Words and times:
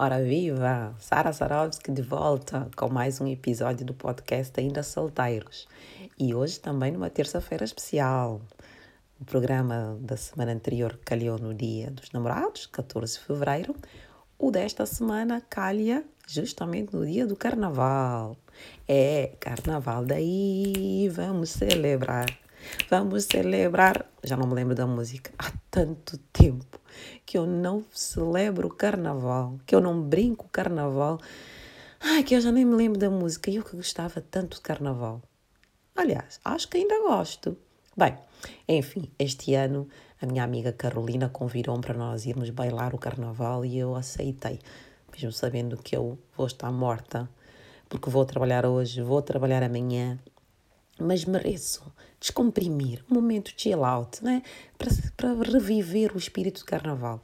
Ora 0.00 0.22
viva! 0.22 0.94
Sara 1.00 1.32
Sarovski 1.32 1.90
de 1.90 2.02
volta 2.02 2.70
com 2.76 2.88
mais 2.88 3.20
um 3.20 3.26
episódio 3.26 3.84
do 3.84 3.92
podcast 3.92 4.52
Ainda 4.60 4.80
Solteiros. 4.84 5.66
E 6.16 6.32
hoje 6.32 6.60
também 6.60 6.92
numa 6.92 7.10
terça-feira 7.10 7.64
especial. 7.64 8.40
O 9.20 9.24
programa 9.24 9.98
da 10.00 10.16
semana 10.16 10.52
anterior 10.52 10.96
calhou 11.04 11.36
no 11.36 11.52
dia 11.52 11.90
dos 11.90 12.12
namorados, 12.12 12.66
14 12.66 13.14
de 13.14 13.24
fevereiro. 13.24 13.74
O 14.38 14.52
desta 14.52 14.86
semana 14.86 15.42
calha 15.50 16.04
justamente 16.28 16.94
no 16.94 17.04
dia 17.04 17.26
do 17.26 17.34
carnaval. 17.34 18.36
É, 18.86 19.32
carnaval 19.40 20.04
daí, 20.04 21.08
vamos 21.12 21.50
celebrar. 21.50 22.28
Vamos 22.90 23.24
celebrar. 23.24 24.04
Já 24.22 24.36
não 24.36 24.46
me 24.46 24.54
lembro 24.54 24.74
da 24.74 24.86
música. 24.86 25.32
Há 25.38 25.52
tanto 25.70 26.18
tempo 26.32 26.80
que 27.24 27.38
eu 27.38 27.46
não 27.46 27.84
celebro 27.92 28.68
o 28.68 28.74
carnaval, 28.74 29.58
que 29.66 29.74
eu 29.74 29.80
não 29.80 30.02
brinco 30.02 30.46
o 30.46 30.50
carnaval. 30.50 31.20
Ai, 32.00 32.22
que 32.22 32.34
eu 32.34 32.40
já 32.40 32.52
nem 32.52 32.64
me 32.64 32.74
lembro 32.74 32.98
da 32.98 33.10
música. 33.10 33.50
Eu 33.50 33.62
que 33.62 33.76
gostava 33.76 34.20
tanto 34.20 34.56
de 34.56 34.62
carnaval. 34.62 35.22
Aliás, 35.94 36.40
acho 36.44 36.68
que 36.68 36.78
ainda 36.78 37.00
gosto. 37.00 37.56
Bem, 37.96 38.16
enfim, 38.68 39.10
este 39.18 39.54
ano 39.54 39.88
a 40.20 40.26
minha 40.26 40.44
amiga 40.44 40.72
Carolina 40.72 41.28
convidou-me 41.28 41.82
para 41.82 41.98
nós 41.98 42.26
irmos 42.26 42.50
bailar 42.50 42.94
o 42.94 42.98
carnaval 42.98 43.64
e 43.64 43.78
eu 43.78 43.94
aceitei, 43.94 44.60
mesmo 45.12 45.32
sabendo 45.32 45.76
que 45.76 45.96
eu 45.96 46.18
vou 46.36 46.46
estar 46.46 46.70
morta, 46.70 47.28
porque 47.88 48.10
vou 48.10 48.24
trabalhar 48.24 48.66
hoje, 48.66 49.02
vou 49.02 49.22
trabalhar 49.22 49.62
amanhã, 49.62 50.18
mas 50.98 51.24
mereço 51.24 51.82
descomprimir, 52.20 53.04
um 53.10 53.14
momento 53.14 53.52
chill 53.56 53.84
out, 53.84 54.22
né? 54.24 54.42
para, 54.76 54.88
para 55.16 55.50
reviver 55.52 56.14
o 56.14 56.18
espírito 56.18 56.60
do 56.60 56.66
carnaval. 56.66 57.20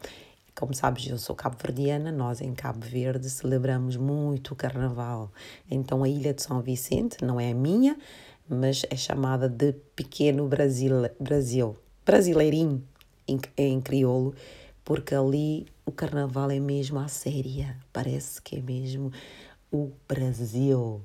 Como 0.55 0.73
sabes, 0.73 1.09
eu 1.09 1.19
sou 1.19 1.34
cabo-verdiana, 1.34 2.12
nós 2.12 2.41
em 2.41 2.55
Cabo 2.55 2.87
Verde 2.87 3.29
celebramos 3.29 3.96
muito 3.96 4.52
o 4.52 4.56
carnaval. 4.56 5.32
Então 5.68 6.04
a 6.04 6.09
ilha 6.09 6.32
de 6.32 6.43
São 6.43 6.62
Vicente 6.62 7.24
não 7.24 7.40
é 7.40 7.51
a 7.51 7.54
minha, 7.54 7.99
mas 8.49 8.84
é 8.88 8.96
chamada 8.96 9.49
de 9.49 9.73
Pequeno 9.96 10.46
Brasil, 10.46 10.93
Brasil 11.18 11.77
brasileirinho 12.06 12.87
em, 13.27 13.40
em 13.56 13.80
crioulo, 13.80 14.32
porque 14.84 15.15
ali 15.15 15.66
o 15.84 15.90
carnaval 15.90 16.51
é 16.51 16.60
mesmo 16.60 17.01
a 17.01 17.09
séria, 17.09 17.77
parece 17.93 18.40
que 18.40 18.56
é 18.56 18.60
mesmo 18.60 19.10
o 19.73 19.90
Brasil. 20.06 21.02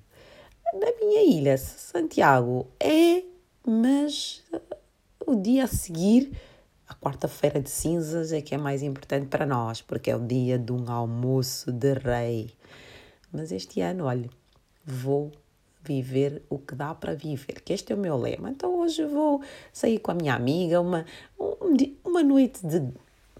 Na 0.73 0.92
minha 1.02 1.23
ilha, 1.23 1.58
Santiago, 1.58 2.67
é, 2.80 3.23
mas 3.66 4.44
o 5.25 5.36
dia 5.36 5.64
a 5.64 5.67
seguir, 5.67 6.31
a 6.88 6.94
quarta-feira 6.94 7.59
de 7.59 7.70
cinzas, 7.70 8.31
é 8.31 8.42
que 8.42 8.53
é 8.53 8.58
mais 8.58 8.84
importante 8.84 9.28
para 9.28 9.45
nós, 9.45 9.81
porque 9.81 10.12
é 10.12 10.16
o 10.16 10.20
dia 10.20 10.59
de 10.59 10.72
um 10.72 10.90
almoço 10.92 11.72
de 11.72 11.94
rei. 11.94 12.52
Mas 13.31 13.52
este 13.52 13.81
ano, 13.81 14.06
olha, 14.06 14.30
vou 14.86 15.31
viver 15.84 16.44
o 16.50 16.59
que 16.59 16.75
dá 16.75 16.94
para 16.94 17.16
viver, 17.16 17.62
que 17.62 17.73
este 17.73 17.92
é 17.92 17.95
o 17.95 18.00
meu 18.00 18.16
lema. 18.16 18.52
Então 18.52 18.80
hoje 18.80 19.06
vou 19.06 19.42
sair 19.73 19.97
com 19.97 20.12
a 20.12 20.14
minha 20.14 20.36
amiga, 20.36 20.80
uma, 20.80 21.06
uma 22.03 22.22
noite 22.22 22.66
de 22.66 22.88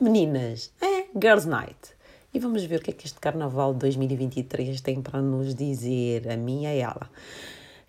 meninas, 0.02 0.72
é, 0.82 1.06
Girls 1.20 1.48
Night. 1.48 1.99
E 2.32 2.38
vamos 2.38 2.64
ver 2.64 2.80
o 2.80 2.84
que 2.84 2.92
é 2.92 2.94
que 2.94 3.08
este 3.08 3.20
Carnaval 3.20 3.74
2023 3.74 4.80
tem 4.82 5.02
para 5.02 5.20
nos 5.20 5.56
dizer, 5.56 6.30
a 6.30 6.38
mim 6.38 6.64
e 6.64 6.68
a 6.68 6.74
ela. 6.74 7.10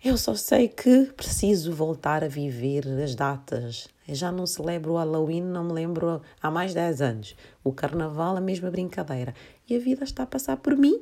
Eu 0.03 0.17
só 0.17 0.33
sei 0.33 0.67
que 0.67 1.05
preciso 1.15 1.71
voltar 1.71 2.23
a 2.23 2.27
viver 2.27 2.87
as 3.03 3.13
datas. 3.13 3.87
Eu 4.07 4.15
já 4.15 4.31
não 4.31 4.47
celebro 4.47 4.93
o 4.93 4.97
Halloween, 4.97 5.43
não 5.43 5.63
me 5.63 5.73
lembro 5.73 6.23
há 6.41 6.49
mais 6.49 6.71
de 6.71 6.77
10 6.77 7.01
anos. 7.03 7.35
O 7.63 7.71
Carnaval, 7.71 8.35
a 8.35 8.41
mesma 8.41 8.71
brincadeira. 8.71 9.35
E 9.69 9.75
a 9.75 9.79
vida 9.79 10.03
está 10.03 10.23
a 10.23 10.25
passar 10.27 10.57
por 10.57 10.75
mim 10.75 10.99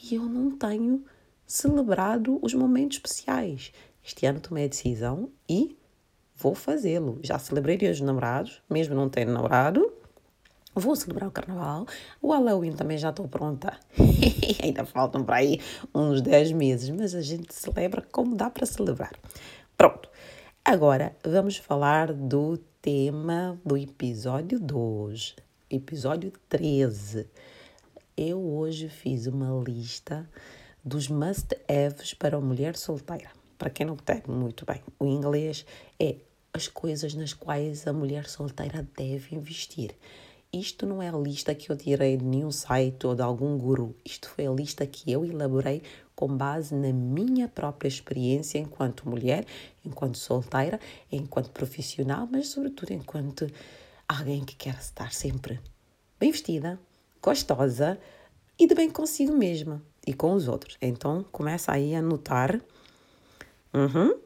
e 0.00 0.14
eu 0.14 0.22
não 0.22 0.56
tenho 0.56 1.04
celebrado 1.44 2.38
os 2.40 2.54
momentos 2.54 2.98
especiais. 2.98 3.72
Este 4.06 4.24
ano 4.24 4.38
tomei 4.38 4.66
a 4.66 4.68
decisão 4.68 5.32
e 5.48 5.76
vou 6.36 6.54
fazê-lo. 6.54 7.18
Já 7.24 7.40
celebrei 7.40 7.90
os 7.90 8.00
namorados, 8.00 8.62
mesmo 8.70 8.94
não 8.94 9.08
tendo 9.08 9.32
namorado. 9.32 9.97
Vou 10.78 10.94
celebrar 10.94 11.28
o 11.28 11.32
carnaval. 11.32 11.86
O 12.22 12.30
Halloween 12.30 12.70
também 12.70 12.96
já 12.96 13.10
estou 13.10 13.26
pronta. 13.26 13.76
Ainda 14.62 14.84
faltam 14.84 15.24
para 15.24 15.38
aí 15.38 15.60
uns 15.92 16.20
10 16.20 16.52
meses, 16.52 16.88
mas 16.90 17.16
a 17.16 17.20
gente 17.20 17.52
celebra 17.52 18.00
como 18.12 18.36
dá 18.36 18.48
para 18.48 18.64
celebrar. 18.64 19.10
Pronto. 19.76 20.08
Agora 20.64 21.16
vamos 21.24 21.56
falar 21.56 22.12
do 22.12 22.58
tema 22.80 23.58
do 23.64 23.76
episódio 23.76 24.60
2, 24.60 25.34
episódio 25.68 26.32
13. 26.48 27.26
Eu 28.16 28.40
hoje 28.40 28.88
fiz 28.88 29.26
uma 29.26 29.60
lista 29.60 30.30
dos 30.84 31.08
must-haves 31.08 32.14
para 32.14 32.36
a 32.36 32.40
mulher 32.40 32.76
solteira. 32.76 33.30
Para 33.58 33.68
quem 33.68 33.84
não 33.84 33.96
tem 33.96 34.22
muito 34.28 34.64
bem 34.64 34.80
o 35.00 35.06
inglês, 35.06 35.66
é 35.98 36.18
as 36.52 36.68
coisas 36.68 37.14
nas 37.14 37.34
quais 37.34 37.84
a 37.88 37.92
mulher 37.92 38.28
solteira 38.28 38.86
deve 38.96 39.34
investir. 39.34 39.96
Isto 40.52 40.86
não 40.86 41.02
é 41.02 41.10
a 41.10 41.16
lista 41.16 41.54
que 41.54 41.70
eu 41.70 41.76
tirei 41.76 42.16
de 42.16 42.24
nenhum 42.24 42.50
site 42.50 43.06
ou 43.06 43.14
de 43.14 43.20
algum 43.20 43.58
guru. 43.58 43.94
Isto 44.02 44.30
foi 44.30 44.46
a 44.46 44.50
lista 44.50 44.86
que 44.86 45.12
eu 45.12 45.22
elaborei 45.22 45.82
com 46.16 46.26
base 46.34 46.74
na 46.74 46.90
minha 46.90 47.46
própria 47.46 47.86
experiência 47.86 48.58
enquanto 48.58 49.06
mulher, 49.06 49.44
enquanto 49.84 50.16
solteira, 50.16 50.80
enquanto 51.12 51.50
profissional, 51.50 52.26
mas 52.32 52.48
sobretudo 52.48 52.92
enquanto 52.92 53.46
alguém 54.08 54.42
que 54.42 54.56
quer 54.56 54.74
estar 54.78 55.12
sempre 55.12 55.60
bem 56.18 56.32
vestida, 56.32 56.80
gostosa 57.22 58.00
e 58.58 58.66
de 58.66 58.74
bem 58.74 58.88
consigo 58.90 59.36
mesma 59.36 59.82
e 60.06 60.14
com 60.14 60.32
os 60.32 60.48
outros. 60.48 60.78
Então 60.80 61.24
começa 61.30 61.72
aí 61.72 61.94
a 61.94 61.98
anotar 61.98 62.58
uhum, 63.74 64.18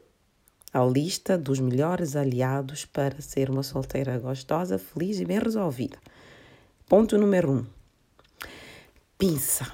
a 0.73 0.83
lista 0.85 1.37
dos 1.37 1.59
melhores 1.59 2.15
aliados 2.15 2.85
para 2.85 3.21
ser 3.21 3.49
uma 3.49 3.61
solteira 3.61 4.17
gostosa, 4.17 4.79
feliz 4.79 5.19
e 5.19 5.25
bem 5.25 5.37
resolvida. 5.37 5.97
Ponto 6.95 7.17
número 7.17 7.51
um. 7.51 7.65
Pinça. 9.17 9.65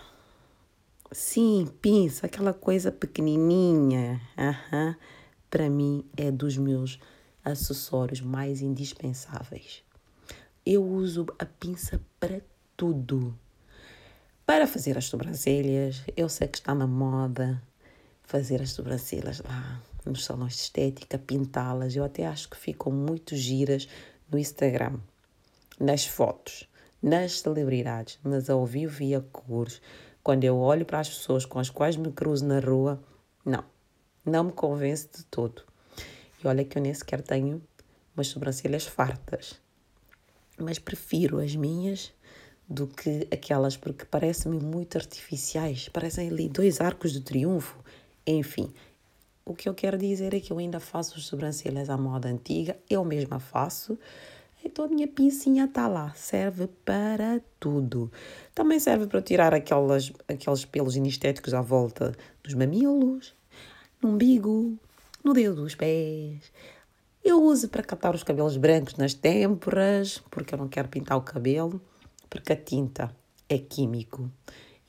Sim, 1.12 1.68
pinça, 1.81 2.28
aquela 2.28 2.53
coisa 2.53 2.94
pequenininha. 2.94 4.22
Uhum. 4.38 4.96
Para 5.50 5.69
mim 5.69 6.06
é 6.16 6.31
dos 6.31 6.56
meus 6.56 6.97
acessórios 7.44 8.22
mais 8.22 8.62
indispensáveis. 8.62 9.84
Eu 10.66 10.81
uso 10.81 11.25
a 11.38 11.46
pinça 11.46 12.02
para 12.22 12.41
tudo. 12.78 13.38
Para 14.46 14.66
fazer 14.66 14.97
as 14.97 15.03
sobrancelhas, 15.03 16.01
eu 16.16 16.30
sei 16.30 16.47
que 16.47 16.59
está 16.59 16.74
na 16.74 16.88
moda 16.88 17.62
fazer 18.24 18.62
as 18.62 18.72
sobrancelhas 18.72 19.41
lá 19.41 19.81
nos 20.06 20.24
salões 20.24 20.53
de 20.53 20.62
estética, 20.62 21.19
pintá-las. 21.19 21.97
Eu 21.97 22.06
até 22.06 22.25
acho 22.25 22.50
que 22.50 22.56
ficam 22.56 22.94
muito 22.94 23.36
giras 23.36 23.90
no 24.31 24.40
Instagram, 24.40 24.97
nas 25.78 26.06
fotos 26.06 26.69
nas 27.01 27.39
celebridades, 27.39 28.19
mas 28.23 28.49
ao 28.49 28.65
vivo 28.65 29.01
e 29.03 29.15
a 29.15 29.21
cores, 29.21 29.81
quando 30.23 30.43
eu 30.43 30.57
olho 30.57 30.85
para 30.85 30.99
as 30.99 31.09
pessoas 31.09 31.45
com 31.45 31.59
as 31.59 31.69
quais 31.69 31.95
me 31.95 32.11
cruzo 32.11 32.45
na 32.45 32.59
rua, 32.59 33.01
não, 33.45 33.63
não 34.25 34.45
me 34.45 34.51
convence 34.51 35.07
de 35.15 35.23
todo. 35.25 35.63
E 36.43 36.47
olha 36.47 36.63
que 36.63 36.77
eu 36.77 36.81
nem 36.81 36.93
sequer 36.93 37.21
tenho 37.21 37.61
umas 38.15 38.27
sobrancelhas 38.27 38.85
fartas, 38.85 39.59
mas 40.57 40.77
prefiro 40.77 41.39
as 41.39 41.55
minhas 41.55 42.11
do 42.67 42.85
que 42.85 43.27
aquelas 43.31 43.75
porque 43.75 44.05
parecem-me 44.05 44.59
muito 44.59 44.97
artificiais, 44.97 45.89
parecem 45.89 46.29
ali 46.29 46.47
dois 46.47 46.79
arcos 46.79 47.11
de 47.11 47.21
triunfo. 47.21 47.79
Enfim, 48.27 48.71
o 49.43 49.55
que 49.55 49.67
eu 49.67 49.73
quero 49.73 49.97
dizer 49.97 50.33
é 50.35 50.39
que 50.39 50.53
eu 50.53 50.59
ainda 50.59 50.79
faço 50.79 51.17
as 51.17 51.25
sobrancelhas 51.25 51.89
à 51.89 51.97
moda 51.97 52.29
antiga, 52.29 52.77
eu 52.88 53.03
mesma 53.03 53.39
faço, 53.39 53.97
então 54.63 54.85
a 54.85 54.87
minha 54.87 55.07
pincinha 55.07 55.65
está 55.65 55.87
lá, 55.87 56.13
serve 56.15 56.67
para 56.83 57.41
tudo. 57.59 58.11
Também 58.53 58.79
serve 58.79 59.07
para 59.07 59.21
tirar 59.21 59.53
aquelas, 59.53 60.11
aqueles 60.27 60.65
pelos 60.65 60.95
inestéticos 60.95 61.53
à 61.53 61.61
volta 61.61 62.13
dos 62.44 62.53
mamilos, 62.53 63.33
no 64.01 64.09
umbigo, 64.09 64.77
no 65.23 65.33
dedo 65.33 65.56
dos 65.56 65.75
pés. 65.75 66.51
Eu 67.23 67.41
uso 67.41 67.69
para 67.69 67.83
catar 67.83 68.15
os 68.15 68.23
cabelos 68.23 68.57
brancos 68.57 68.95
nas 68.95 69.13
têmporas, 69.13 70.19
porque 70.29 70.53
eu 70.53 70.57
não 70.57 70.67
quero 70.67 70.89
pintar 70.89 71.17
o 71.17 71.21
cabelo, 71.21 71.81
porque 72.29 72.53
a 72.53 72.55
tinta 72.55 73.15
é 73.47 73.57
químico 73.57 74.29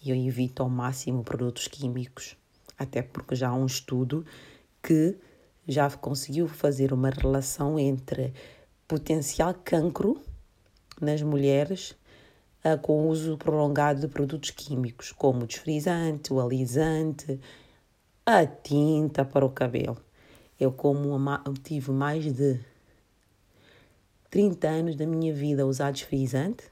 e 0.02 0.10
eu 0.10 0.16
evito 0.16 0.62
ao 0.62 0.68
máximo 0.68 1.22
produtos 1.22 1.68
químicos, 1.68 2.36
até 2.78 3.02
porque 3.02 3.34
já 3.34 3.48
há 3.48 3.54
um 3.54 3.66
estudo 3.66 4.24
que 4.82 5.16
já 5.66 5.90
conseguiu 5.90 6.48
fazer 6.48 6.92
uma 6.92 7.10
relação 7.10 7.78
entre 7.78 8.32
potencial 8.90 9.54
cancro 9.64 10.20
nas 11.00 11.22
mulheres 11.22 11.92
uh, 12.64 12.76
com 12.82 13.06
o 13.06 13.08
uso 13.08 13.38
prolongado 13.38 14.00
de 14.00 14.08
produtos 14.08 14.50
químicos, 14.50 15.12
como 15.12 15.44
o 15.44 15.46
desfrisante, 15.46 16.32
o 16.32 16.40
alisante, 16.40 17.38
a 18.26 18.44
tinta 18.44 19.24
para 19.24 19.46
o 19.46 19.50
cabelo. 19.50 19.96
Eu, 20.58 20.72
como 20.72 21.14
uma, 21.14 21.40
tive 21.62 21.92
mais 21.92 22.24
de 22.34 22.58
30 24.28 24.68
anos 24.68 24.96
da 24.96 25.06
minha 25.06 25.32
vida 25.32 25.62
a 25.62 25.66
usar 25.66 25.92
desfrisante, 25.92 26.64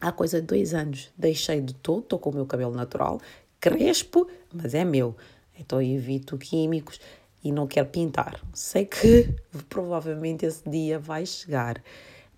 Há 0.00 0.12
coisa 0.12 0.40
de 0.40 0.46
dois 0.46 0.74
anos 0.74 1.10
deixei 1.18 1.60
de 1.60 1.74
todo, 1.74 2.04
estou 2.04 2.20
com 2.20 2.30
o 2.30 2.34
meu 2.34 2.46
cabelo 2.46 2.72
natural, 2.72 3.20
crespo, 3.58 4.28
mas 4.54 4.72
é 4.72 4.84
meu. 4.84 5.16
Então 5.58 5.82
evito 5.82 6.38
químicos 6.38 7.00
e 7.42 7.52
não 7.52 7.66
quero 7.66 7.88
pintar. 7.88 8.40
Sei 8.52 8.84
que 8.84 9.34
provavelmente 9.68 10.44
esse 10.44 10.68
dia 10.68 10.98
vai 10.98 11.24
chegar, 11.24 11.82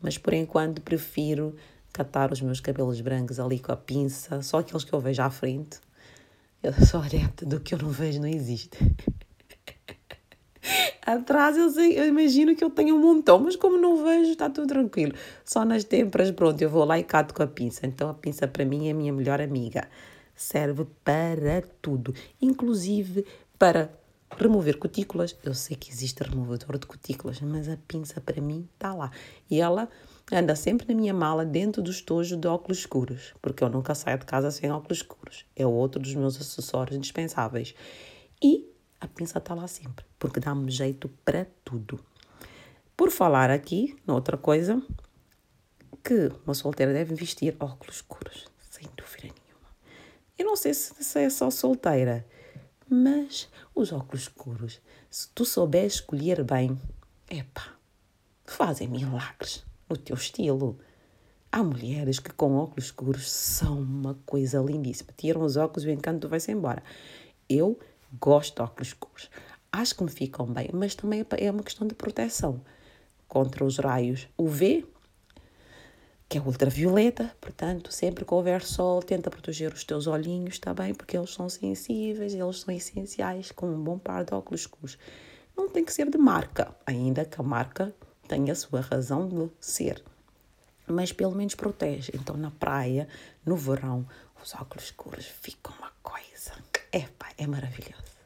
mas 0.01 0.19
por 0.19 0.33
enquanto 0.33 0.81
prefiro 0.83 1.55
catar 1.93 2.33
os 2.33 2.41
meus 2.41 2.61
cabelos 2.61 3.01
brancos 3.01 3.41
ali 3.41 3.59
com 3.59 3.73
a 3.73 3.77
pinça, 3.77 4.43
só 4.43 4.59
aqueles 4.59 4.85
que 4.85 4.93
eu 4.93 5.01
vejo 5.01 5.23
à 5.23 5.31
frente. 5.31 5.81
Eu 6.63 6.73
sou 6.87 7.01
adepta 7.03 7.45
do 7.45 7.61
que 7.61 7.75
eu 7.75 7.79
não 7.79 7.91
vejo, 7.91 8.21
não 8.21 8.29
existe. 8.29 8.79
Atrás 11.05 11.57
eu, 11.57 11.71
sei, 11.71 11.99
eu 11.99 12.07
imagino 12.07 12.55
que 12.55 12.63
eu 12.63 12.71
tenho 12.71 12.95
um 12.95 13.01
montão, 13.01 13.41
mas 13.41 13.57
como 13.57 13.77
não 13.77 14.05
vejo, 14.05 14.31
está 14.31 14.49
tudo 14.49 14.69
tranquilo. 14.69 15.15
Só 15.45 15.65
nas 15.65 15.83
têmporas, 15.83 16.31
pronto, 16.31 16.61
eu 16.61 16.69
vou 16.71 16.85
lá 16.85 16.99
e 16.99 17.03
cato 17.03 17.35
com 17.35 17.43
a 17.43 17.47
pinça. 17.47 17.87
Então 17.87 18.11
a 18.11 18.15
pinça 18.15 18.47
para 18.47 18.65
mim 18.65 18.89
é 18.89 18.93
a 18.93 18.95
minha 18.95 19.13
melhor 19.13 19.41
amiga. 19.41 19.89
Serve 20.37 20.87
para 21.03 21.63
tudo, 21.83 22.15
inclusive 22.41 23.27
para 23.59 23.91
remover 24.37 24.79
cutículas. 24.79 25.37
Eu 25.43 25.55
sei 25.55 25.77
que 25.77 25.91
existe 25.91 26.23
removedor 26.23 26.79
de 26.79 26.87
cutículas, 26.87 27.41
mas 27.41 27.69
a 27.69 27.77
pinça 27.89 28.21
para 28.21 28.41
mim 28.41 28.69
está 28.75 28.95
lá. 28.95 29.11
E 29.51 29.61
ela 29.61 29.89
anda 30.33 30.55
sempre 30.55 30.87
na 30.89 30.95
minha 30.95 31.13
mala 31.15 31.45
dentro 31.45 31.83
do 31.83 31.91
estojo 31.91 32.37
de 32.37 32.47
óculos 32.47 32.79
escuros, 32.79 33.35
porque 33.43 33.65
eu 33.65 33.69
nunca 33.69 33.95
saio 33.95 34.19
de 34.19 34.27
casa 34.27 34.51
sem 34.51 34.71
óculos 34.71 34.99
escuros. 34.99 35.45
É 35.57 35.67
outro 35.67 36.01
dos 36.01 36.15
meus 36.15 36.41
acessórios 36.41 36.97
indispensáveis. 36.97 37.75
E 38.43 38.71
a 39.01 39.09
pinça 39.09 39.39
está 39.39 39.55
lá 39.55 39.67
sempre, 39.67 40.05
porque 40.19 40.41
dá-me 40.41 40.71
jeito 40.71 41.09
para 41.25 41.47
tudo. 41.65 41.99
Por 42.97 43.11
falar 43.11 43.51
aqui, 43.51 43.97
noutra 44.07 44.37
coisa, 44.37 44.81
que 46.05 46.31
uma 46.45 46.55
solteira 46.55 46.93
deve 46.93 47.15
vestir 47.15 47.57
óculos 47.59 47.97
escuros, 47.97 48.47
sem 48.71 48.89
dúvida 48.97 49.25
nenhuma. 49.25 49.71
Eu 50.39 50.47
não 50.47 50.57
sei 50.57 50.75
se, 50.75 50.93
se 51.03 51.19
é 51.19 51.31
só 51.31 51.51
solteira, 51.51 52.27
mas 52.91 53.49
os 53.75 53.93
óculos 53.93 54.23
escuros, 54.23 54.81
se 55.09 55.29
tu 55.35 55.45
souberes 55.45 55.95
escolher 55.95 56.45
bem, 56.45 56.79
epá, 57.31 57.75
fazem 58.45 58.89
milagres 58.89 59.65
no 59.89 59.97
teu 59.97 60.17
estilo. 60.17 60.79
Há 61.53 61.63
mulheres 61.63 62.19
que 62.19 62.33
com 62.33 62.57
óculos 62.57 62.87
escuros 62.87 63.31
são 63.31 63.81
uma 63.81 64.15
coisa 64.27 64.61
lindíssima. 64.61 65.11
Tiram 65.17 65.43
os 65.43 65.57
óculos 65.57 65.85
e 65.85 65.89
o 65.89 65.93
encanto 65.93 66.29
vai-se 66.29 66.53
embora. 66.53 66.83
Eu 67.49 67.79
Gosto 68.19 68.57
de 68.57 68.63
óculos 68.63 68.89
escuros. 68.89 69.31
Acho 69.71 69.95
que 69.95 70.03
me 70.03 70.11
ficam 70.11 70.47
bem, 70.47 70.71
mas 70.73 70.95
também 70.97 71.25
é 71.39 71.51
uma 71.51 71.63
questão 71.63 71.87
de 71.87 71.95
proteção 71.95 72.61
contra 73.29 73.65
os 73.65 73.79
raios 73.79 74.27
UV, 74.37 74.85
que 76.31 76.39
é 76.39 76.41
ultravioleta, 76.41 77.35
portanto, 77.41 77.93
sempre 77.93 78.25
que 78.25 78.33
houver 78.33 78.63
sol, 78.63 79.03
tenta 79.03 79.29
proteger 79.29 79.73
os 79.75 79.83
teus 79.83 80.07
olhinhos, 80.07 80.55
está 80.55 80.73
bem? 80.73 80.95
Porque 80.95 81.17
eles 81.17 81.35
são 81.35 81.49
sensíveis, 81.49 82.33
eles 82.33 82.61
são 82.61 82.73
essenciais 82.73 83.51
com 83.51 83.67
um 83.67 83.83
bom 83.83 83.99
par 83.99 84.25
de 84.25 84.33
óculos 84.33 84.61
escuros. 84.61 84.97
Não 85.57 85.69
tem 85.69 85.85
que 85.85 85.93
ser 85.93 86.09
de 86.09 86.17
marca, 86.17 86.73
ainda 86.87 87.25
que 87.25 87.41
a 87.41 87.43
marca 87.43 87.93
tenha 88.29 88.53
a 88.53 88.57
sua 88.57 88.81
razão 88.81 89.29
de 89.29 89.51
ser. 89.59 90.03
Mas 90.87 91.13
pelo 91.13 91.35
menos 91.35 91.57
protege. 91.57 92.13
Então, 92.15 92.37
na 92.37 92.53
praia, 92.53 93.09
no 93.45 93.57
verão, 93.57 94.07
os 94.41 94.55
óculos 94.55 94.85
escuros 94.85 95.27
ficam 95.27 95.75
uma 95.79 95.91
coisa 96.01 96.53
Epá, 96.93 97.29
é 97.39 97.47
maravilhoso. 97.47 98.19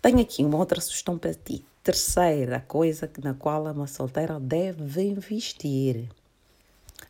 Tenho 0.00 0.20
aqui 0.20 0.42
uma 0.42 0.56
outra 0.56 0.80
sugestão 0.80 1.18
para 1.18 1.34
ti. 1.34 1.62
Terceira 1.82 2.60
coisa 2.60 3.10
na 3.22 3.34
qual 3.34 3.64
uma 3.64 3.86
solteira 3.86 4.40
deve 4.40 5.02
investir: 5.02 6.08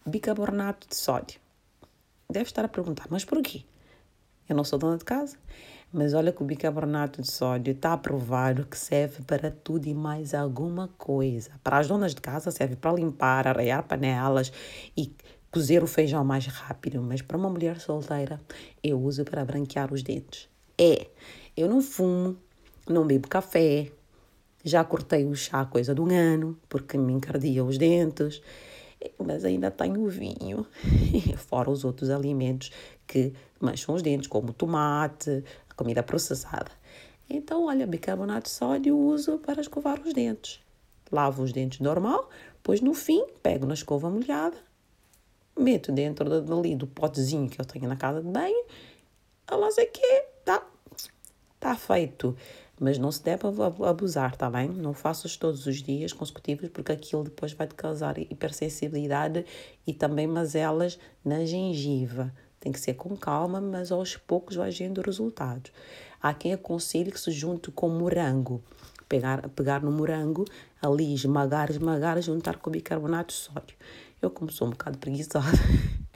bicarbonato 0.06 0.88
de 0.88 0.96
sódio. 0.96 1.40
Deve 2.30 2.46
estar 2.46 2.64
a 2.64 2.68
perguntar, 2.68 3.06
mas 3.10 3.24
porquê? 3.24 3.64
Eu 4.48 4.54
não 4.54 4.64
sou 4.64 4.78
dona 4.78 4.96
de 4.96 5.04
casa, 5.04 5.36
mas 5.92 6.14
olha 6.14 6.32
que 6.32 6.42
o 6.42 6.46
bicarbonato 6.46 7.20
de 7.20 7.30
sódio 7.30 7.72
está 7.72 7.92
aprovado 7.92 8.66
que 8.66 8.78
serve 8.78 9.22
para 9.22 9.50
tudo 9.50 9.86
e 9.86 9.94
mais 9.94 10.34
alguma 10.34 10.88
coisa. 10.96 11.50
Para 11.62 11.78
as 11.78 11.88
donas 11.88 12.14
de 12.14 12.20
casa 12.20 12.50
serve 12.50 12.76
para 12.76 12.92
limpar, 12.92 13.48
arrear 13.48 13.82
panelas 13.82 14.52
e 14.96 15.12
cozer 15.50 15.82
o 15.82 15.86
feijão 15.86 16.24
mais 16.24 16.46
rápido, 16.46 17.02
mas 17.02 17.22
para 17.22 17.36
uma 17.36 17.50
mulher 17.50 17.80
solteira 17.80 18.40
eu 18.82 19.00
uso 19.00 19.24
para 19.24 19.44
branquear 19.44 19.92
os 19.92 20.02
dentes 20.02 20.48
é: 20.78 21.06
eu 21.56 21.68
não 21.68 21.80
fumo, 21.80 22.36
não 22.88 23.06
bebo 23.06 23.28
café, 23.28 23.90
já 24.64 24.84
cortei 24.84 25.24
o 25.24 25.34
chá 25.34 25.64
coisa 25.64 25.94
de 25.94 26.00
um 26.00 26.10
ano, 26.10 26.58
porque 26.68 26.98
me 26.98 27.12
encardia 27.12 27.64
os 27.64 27.78
dentes, 27.78 28.42
mas 29.18 29.44
ainda 29.44 29.70
tenho 29.70 30.02
o 30.02 30.08
vinho, 30.08 30.66
fora 31.36 31.70
os 31.70 31.84
outros 31.84 32.10
alimentos 32.10 32.70
que 33.06 33.32
mancham 33.60 33.94
os 33.94 34.02
dentes, 34.02 34.28
como 34.28 34.50
o 34.50 34.52
tomate, 34.52 35.44
a 35.68 35.74
comida 35.74 36.02
processada. 36.02 36.70
Então, 37.28 37.66
olha, 37.66 37.86
bicarbonato 37.86 38.44
de 38.44 38.50
sódio 38.50 38.96
uso 38.96 39.38
para 39.38 39.60
escovar 39.60 40.00
os 40.00 40.12
dentes. 40.12 40.60
Lavo 41.10 41.42
os 41.42 41.52
dentes 41.52 41.80
normal, 41.80 42.28
depois 42.54 42.80
no 42.80 42.94
fim 42.94 43.24
pego 43.42 43.66
na 43.66 43.74
escova 43.74 44.10
molhada, 44.10 44.56
meto 45.58 45.92
dentro 45.92 46.40
dali 46.40 46.74
do 46.74 46.86
potezinho 46.86 47.48
que 47.48 47.60
eu 47.60 47.64
tenho 47.64 47.88
na 47.88 47.96
casa 47.96 48.20
de 48.20 48.28
banho, 48.28 48.64
a 49.46 49.56
lá 49.56 49.70
sei 49.70 49.86
que 49.86 50.24
tá, 50.44 50.66
tá 51.60 51.76
feito. 51.76 52.36
Mas 52.78 52.98
não 52.98 53.10
se 53.10 53.22
deve 53.22 53.42
abusar, 53.86 54.36
tá 54.36 54.50
bem? 54.50 54.68
Não 54.68 54.92
faças 54.92 55.36
todos 55.36 55.66
os 55.66 55.82
dias 55.82 56.12
consecutivos, 56.12 56.68
porque 56.68 56.92
aquilo 56.92 57.24
depois 57.24 57.52
vai 57.52 57.66
te 57.66 57.74
causar 57.74 58.18
hipersensibilidade 58.18 59.46
e 59.86 59.94
também 59.94 60.26
mazelas 60.26 60.98
na 61.24 61.44
gengiva. 61.46 62.32
Tem 62.60 62.70
que 62.70 62.80
ser 62.80 62.94
com 62.94 63.16
calma, 63.16 63.60
mas 63.60 63.90
aos 63.90 64.16
poucos 64.16 64.56
vai 64.56 64.70
vendo 64.70 65.00
resultados. 65.00 65.72
Há 66.20 66.34
quem 66.34 66.52
aconselhe 66.52 67.10
que 67.10 67.20
se 67.20 67.30
junte 67.30 67.70
com 67.70 67.88
morango. 67.88 68.62
Pegar, 69.08 69.48
pegar 69.50 69.82
no 69.82 69.92
morango, 69.92 70.44
ali 70.82 71.14
esmagar, 71.14 71.70
esmagar, 71.70 72.20
juntar 72.20 72.58
com 72.58 72.70
bicarbonato 72.70 73.32
de 73.32 73.40
sódio. 73.40 73.76
Eu, 74.20 74.30
como 74.30 74.50
sou 74.50 74.66
um 74.66 74.70
bocado 74.70 74.98
preguiçosa, 74.98 75.46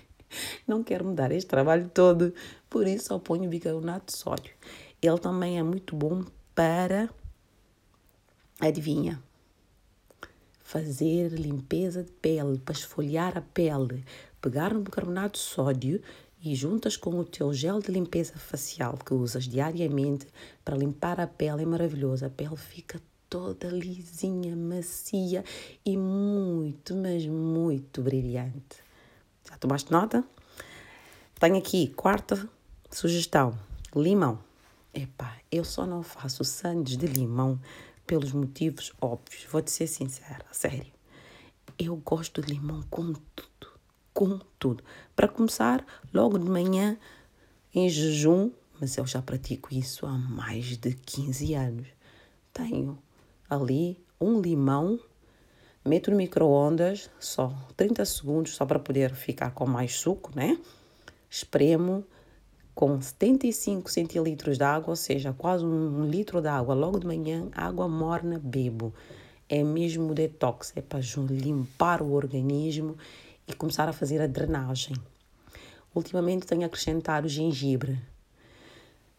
não 0.67 0.83
quero 0.83 1.05
mudar 1.05 1.31
este 1.31 1.49
trabalho 1.49 1.89
todo, 1.95 2.35
por 2.69 2.87
isso 2.87 3.07
só 3.07 3.19
ponho 3.19 3.49
bicarbonato 3.49 4.13
de 4.13 4.19
sódio. 4.19 4.53
Ele 5.01 5.19
também 5.19 5.59
é 5.59 5.63
muito 5.63 5.95
bom 5.95 6.25
para, 6.55 7.09
adivinha, 8.61 9.23
fazer 10.71 11.31
limpeza 11.33 12.05
de 12.05 12.13
pele, 12.13 12.59
para 12.59 12.75
esfoliar 12.75 13.37
a 13.37 13.41
pele. 13.41 14.05
Pegar 14.41 14.73
no 14.73 14.81
bicarbonato 14.81 15.39
de 15.39 15.45
sódio 15.45 16.01
e 16.43 16.55
juntas 16.55 16.97
com 16.97 17.19
o 17.19 17.25
teu 17.25 17.53
gel 17.53 17.81
de 17.81 17.91
limpeza 17.91 18.35
facial 18.35 18.97
que 18.97 19.13
usas 19.13 19.45
diariamente 19.45 20.27
para 20.65 20.77
limpar 20.77 21.21
a 21.21 21.27
pele 21.27 21.63
é 21.63 21.67
maravilhoso. 21.67 22.25
A 22.25 22.31
pele 22.31 22.57
fica 22.57 23.01
toda 23.29 23.69
lisinha, 23.69 24.57
macia 24.57 25.45
e 25.85 25.97
muito, 25.97 26.95
mas 26.97 27.27
muito 27.27 28.03
brilhante. 28.03 28.77
Já 29.49 29.57
tomaste 29.59 29.91
nota? 29.91 30.25
Tenho 31.39 31.57
aqui, 31.57 31.89
quarta 31.89 32.49
sugestão: 32.91 33.59
limão. 33.95 34.50
Epá, 34.93 35.39
eu 35.51 35.65
só 35.65 35.87
não 35.87 36.03
faço 36.03 36.45
sandes 36.45 36.97
de 36.97 37.07
limão 37.07 37.61
pelos 38.07 38.33
motivos 38.33 38.93
óbvios. 39.01 39.45
Vou-te 39.51 39.71
ser 39.71 39.87
sincera, 39.87 40.45
sério. 40.53 40.93
Eu 41.79 41.97
gosto 41.97 42.43
de 42.43 42.53
limão 42.53 42.83
com 42.91 43.13
tudo, 43.13 43.73
com 44.13 44.39
tudo. 44.59 44.85
Para 45.15 45.29
começar, 45.29 45.85
logo 46.13 46.39
de 46.39 46.49
manhã, 46.49 46.99
em 47.75 47.89
jejum, 47.89 48.51
mas 48.81 48.97
eu 48.97 49.07
já 49.07 49.23
pratico 49.23 49.73
isso 49.73 50.07
há 50.07 50.13
mais 50.13 50.77
de 50.77 50.95
15 50.95 51.55
anos. 51.55 51.89
Tenho 52.53 52.99
ali 53.49 54.03
um 54.21 54.41
limão 54.41 54.99
Meto 55.83 56.11
no 56.11 56.17
micro-ondas 56.19 57.09
só 57.19 57.57
30 57.75 58.05
segundos, 58.05 58.55
só 58.55 58.67
para 58.67 58.79
poder 58.79 59.15
ficar 59.15 59.53
com 59.53 59.67
mais 59.67 59.95
suco, 59.95 60.31
né? 60.37 60.59
Espremo 61.29 62.05
com 62.81 62.99
75 62.99 63.91
centilitros 63.91 64.57
de 64.57 64.65
água, 64.65 64.89
ou 64.89 64.97
seja, 64.97 65.35
quase 65.35 65.67
um 65.67 66.07
litro 66.07 66.41
de 66.41 66.49
água. 66.49 66.75
Logo 66.75 66.99
de 66.99 67.07
manhã, 67.07 67.47
água 67.53 67.87
morna, 67.87 68.41
bebo. 68.43 68.95
É 69.47 69.63
mesmo 69.63 70.15
detox, 70.15 70.73
é 70.75 70.81
para 70.81 70.99
limpar 71.29 72.01
o 72.01 72.13
organismo 72.13 72.97
e 73.47 73.53
começar 73.53 73.87
a 73.87 73.93
fazer 73.93 74.23
a 74.23 74.27
drenagem. 74.27 74.97
Ultimamente 75.95 76.47
tenho 76.47 76.65
acrescentado 76.65 77.29
gengibre. 77.29 78.01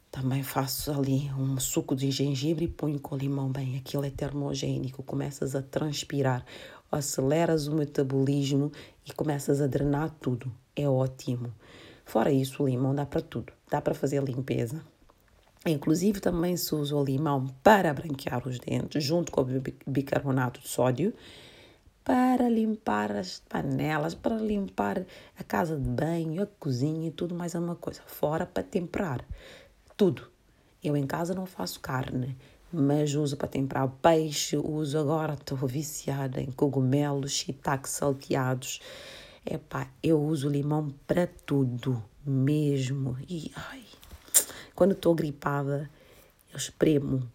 Também 0.09 0.41
faço 0.41 0.91
ali 0.91 1.29
um 1.37 1.59
suco 1.59 1.95
de 1.95 2.09
gengibre 2.09 2.65
e 2.65 2.67
ponho 2.67 2.99
com 2.99 3.15
limão 3.15 3.51
bem. 3.51 3.77
Aquilo 3.77 4.05
é 4.05 4.09
termogênico, 4.09 5.03
começas 5.03 5.55
a 5.55 5.61
transpirar, 5.61 6.43
aceleras 6.91 7.67
o 7.67 7.75
metabolismo 7.75 8.71
e 9.05 9.13
começas 9.13 9.61
a 9.61 9.67
drenar 9.67 10.09
tudo. 10.19 10.51
É 10.75 10.89
ótimo. 10.89 11.53
Fora 12.05 12.31
isso, 12.31 12.63
o 12.63 12.67
limão 12.67 12.93
dá 12.93 13.05
para 13.05 13.21
tudo. 13.21 13.53
Dá 13.69 13.81
para 13.81 13.93
fazer 13.93 14.23
limpeza. 14.23 14.83
Inclusive 15.65 16.19
também 16.19 16.57
se 16.57 16.73
usa 16.73 16.95
o 16.95 17.03
limão 17.03 17.47
para 17.61 17.93
branquear 17.93 18.47
os 18.47 18.59
dentes, 18.59 19.03
junto 19.03 19.31
com 19.31 19.41
o 19.41 19.45
bicarbonato 19.85 20.59
de 20.59 20.67
sódio, 20.67 21.13
para 22.03 22.49
limpar 22.49 23.11
as 23.11 23.39
panelas, 23.47 24.15
para 24.15 24.35
limpar 24.35 25.05
a 25.37 25.43
casa 25.43 25.77
de 25.77 25.87
banho, 25.87 26.41
a 26.41 26.47
cozinha 26.47 27.09
e 27.09 27.11
tudo 27.11 27.35
mais 27.35 27.53
uma 27.53 27.75
coisa. 27.75 28.01
Fora 28.07 28.45
para 28.45 28.63
temperar. 28.63 29.23
Tudo. 29.95 30.27
Eu 30.83 30.97
em 30.97 31.05
casa 31.05 31.35
não 31.35 31.45
faço 31.45 31.79
carne, 31.79 32.35
mas 32.73 33.13
uso 33.13 33.37
para 33.37 33.47
temperar 33.47 33.87
peixe, 34.01 34.57
uso 34.57 34.97
agora, 34.97 35.33
estou 35.33 35.57
viciada 35.59 36.41
em 36.41 36.49
cogumelos, 36.49 37.33
shiitake 37.33 37.87
salteados. 37.87 38.79
Epá, 39.45 39.89
eu 40.03 40.21
uso 40.21 40.47
limão 40.47 40.93
para 41.07 41.25
tudo, 41.25 42.03
mesmo. 42.25 43.17
E, 43.27 43.51
ai, 43.55 43.83
quando 44.75 44.91
estou 44.91 45.15
gripada, 45.15 45.89
eu 46.51 46.57
espremo 46.57 47.27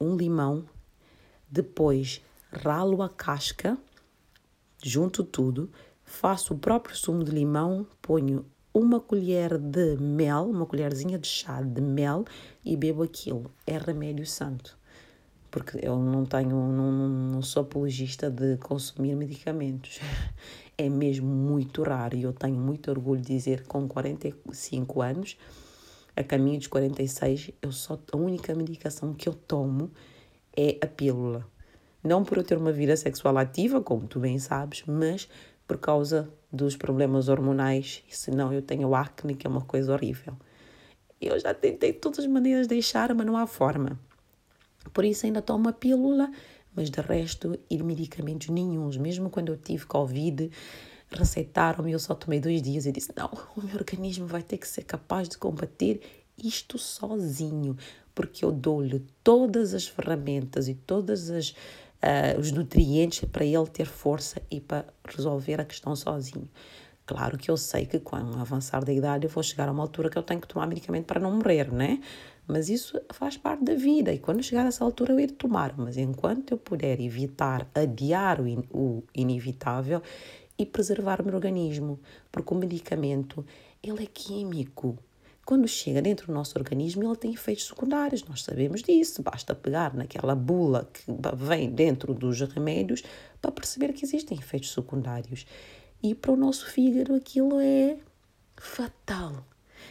um 0.00 0.16
limão, 0.16 0.64
depois 1.50 2.22
ralo 2.52 3.02
a 3.02 3.08
casca, 3.08 3.76
junto 4.82 5.24
tudo, 5.24 5.70
faço 6.04 6.54
o 6.54 6.58
próprio 6.58 6.96
sumo 6.96 7.24
de 7.24 7.30
limão, 7.30 7.86
ponho 8.00 8.44
uma 8.74 9.00
colher 9.00 9.58
de 9.58 9.96
mel, 9.96 10.48
uma 10.48 10.66
colherzinha 10.66 11.18
de 11.18 11.26
chá 11.26 11.60
de 11.60 11.80
mel 11.80 12.24
e 12.64 12.76
bebo 12.76 13.02
aquilo. 13.02 13.50
É 13.66 13.76
remédio 13.76 14.26
santo. 14.26 14.78
Porque 15.50 15.78
eu 15.82 15.98
não 15.98 16.24
tenho, 16.24 16.56
não, 16.56 16.90
não 16.90 17.42
sou 17.42 17.62
apologista 17.62 18.30
de 18.30 18.56
consumir 18.56 19.14
medicamentos. 19.14 20.00
É 20.82 20.88
mesmo 20.88 21.28
muito 21.28 21.84
raro 21.84 22.16
e 22.16 22.24
eu 22.24 22.32
tenho 22.32 22.56
muito 22.56 22.90
orgulho 22.90 23.20
de 23.20 23.28
dizer 23.28 23.60
que 23.62 23.68
com 23.68 23.86
45 23.86 25.00
anos, 25.00 25.36
a 26.16 26.24
caminho 26.24 26.58
dos 26.58 26.66
46, 26.66 27.52
eu 27.62 27.70
só, 27.70 27.96
a 28.12 28.16
única 28.16 28.52
medicação 28.52 29.14
que 29.14 29.28
eu 29.28 29.32
tomo 29.32 29.92
é 30.56 30.78
a 30.82 30.88
pílula. 30.88 31.46
Não 32.02 32.24
por 32.24 32.38
eu 32.38 32.42
ter 32.42 32.58
uma 32.58 32.72
vida 32.72 32.96
sexual 32.96 33.38
ativa, 33.38 33.80
como 33.80 34.08
tu 34.08 34.18
bem 34.18 34.40
sabes, 34.40 34.82
mas 34.84 35.28
por 35.68 35.78
causa 35.78 36.28
dos 36.52 36.76
problemas 36.76 37.28
hormonais, 37.28 38.02
senão 38.10 38.52
eu 38.52 38.60
tenho 38.60 38.92
acne, 38.92 39.36
que 39.36 39.46
é 39.46 39.50
uma 39.50 39.62
coisa 39.62 39.92
horrível. 39.92 40.34
Eu 41.20 41.38
já 41.38 41.54
tentei 41.54 41.92
de 41.92 42.00
todas 42.00 42.18
as 42.18 42.26
maneiras 42.26 42.66
deixar, 42.66 43.14
mas 43.14 43.24
não 43.24 43.36
há 43.36 43.46
forma. 43.46 44.00
Por 44.92 45.04
isso 45.04 45.26
ainda 45.26 45.40
tomo 45.40 45.68
a 45.68 45.72
pílula, 45.72 46.28
mas 46.74 46.90
de 46.90 47.00
resto, 47.00 47.58
e 47.68 47.82
medicamentos 47.82 48.48
nenhums. 48.48 48.96
Mesmo 48.96 49.30
quando 49.30 49.50
eu 49.50 49.56
tive 49.56 49.86
Covid, 49.86 50.50
receitaram-me, 51.10 51.92
eu 51.92 51.98
só 51.98 52.14
tomei 52.14 52.40
dois 52.40 52.62
dias 52.62 52.86
e 52.86 52.92
disse: 52.92 53.12
não, 53.16 53.30
o 53.56 53.62
meu 53.62 53.76
organismo 53.76 54.26
vai 54.26 54.42
ter 54.42 54.58
que 54.58 54.68
ser 54.68 54.84
capaz 54.84 55.28
de 55.28 55.38
combater 55.38 56.00
isto 56.36 56.78
sozinho, 56.78 57.76
porque 58.14 58.44
eu 58.44 58.52
dou-lhe 58.52 59.04
todas 59.22 59.74
as 59.74 59.86
ferramentas 59.86 60.68
e 60.68 60.74
todas 60.74 61.30
as 61.30 61.50
uh, 62.02 62.38
os 62.38 62.50
nutrientes 62.50 63.28
para 63.28 63.44
ele 63.44 63.66
ter 63.66 63.86
força 63.86 64.42
e 64.50 64.60
para 64.60 64.86
resolver 65.04 65.60
a 65.60 65.64
questão 65.64 65.94
sozinho. 65.94 66.48
Claro 67.04 67.36
que 67.36 67.50
eu 67.50 67.56
sei 67.56 67.84
que 67.84 67.98
com 67.98 68.16
o 68.16 68.38
avançar 68.38 68.84
da 68.84 68.92
idade 68.92 69.26
eu 69.26 69.30
vou 69.30 69.42
chegar 69.42 69.68
a 69.68 69.72
uma 69.72 69.82
altura 69.82 70.08
que 70.08 70.16
eu 70.16 70.22
tenho 70.22 70.40
que 70.40 70.46
tomar 70.46 70.66
medicamento 70.66 71.04
para 71.04 71.20
não 71.20 71.32
morrer, 71.32 71.72
né? 71.72 72.00
Mas 72.46 72.68
isso 72.68 73.00
faz 73.12 73.36
parte 73.36 73.64
da 73.64 73.74
vida 73.74 74.12
e 74.12 74.18
quando 74.18 74.42
chegar 74.42 74.66
essa 74.66 74.84
altura 74.84 75.12
eu 75.12 75.20
irei 75.20 75.34
tomar. 75.34 75.76
Mas 75.76 75.96
enquanto 75.96 76.52
eu 76.52 76.58
puder 76.58 77.00
evitar, 77.00 77.68
adiar 77.74 78.40
o, 78.40 78.46
in 78.46 78.64
o 78.70 79.02
inevitável 79.14 80.02
e 80.58 80.66
preservar 80.66 81.20
o 81.20 81.24
meu 81.24 81.34
organismo, 81.34 81.98
porque 82.30 82.52
o 82.52 82.56
medicamento 82.56 83.44
ele 83.82 84.04
é 84.04 84.06
químico, 84.06 84.98
quando 85.44 85.66
chega 85.66 86.00
dentro 86.00 86.28
do 86.28 86.32
nosso 86.32 86.56
organismo, 86.56 87.02
ele 87.02 87.16
tem 87.16 87.32
efeitos 87.32 87.66
secundários. 87.66 88.24
Nós 88.24 88.44
sabemos 88.44 88.82
disso. 88.82 89.22
Basta 89.22 89.54
pegar 89.54 89.92
naquela 89.92 90.36
bula 90.36 90.88
que 90.92 91.04
vem 91.36 91.68
dentro 91.70 92.14
dos 92.14 92.40
remédios 92.42 93.02
para 93.40 93.50
perceber 93.50 93.92
que 93.92 94.04
existem 94.04 94.38
efeitos 94.38 94.72
secundários. 94.72 95.44
E 96.00 96.14
para 96.14 96.32
o 96.32 96.36
nosso 96.36 96.66
fígado 96.66 97.14
aquilo 97.14 97.58
é 97.60 97.96
fatal. 98.56 99.44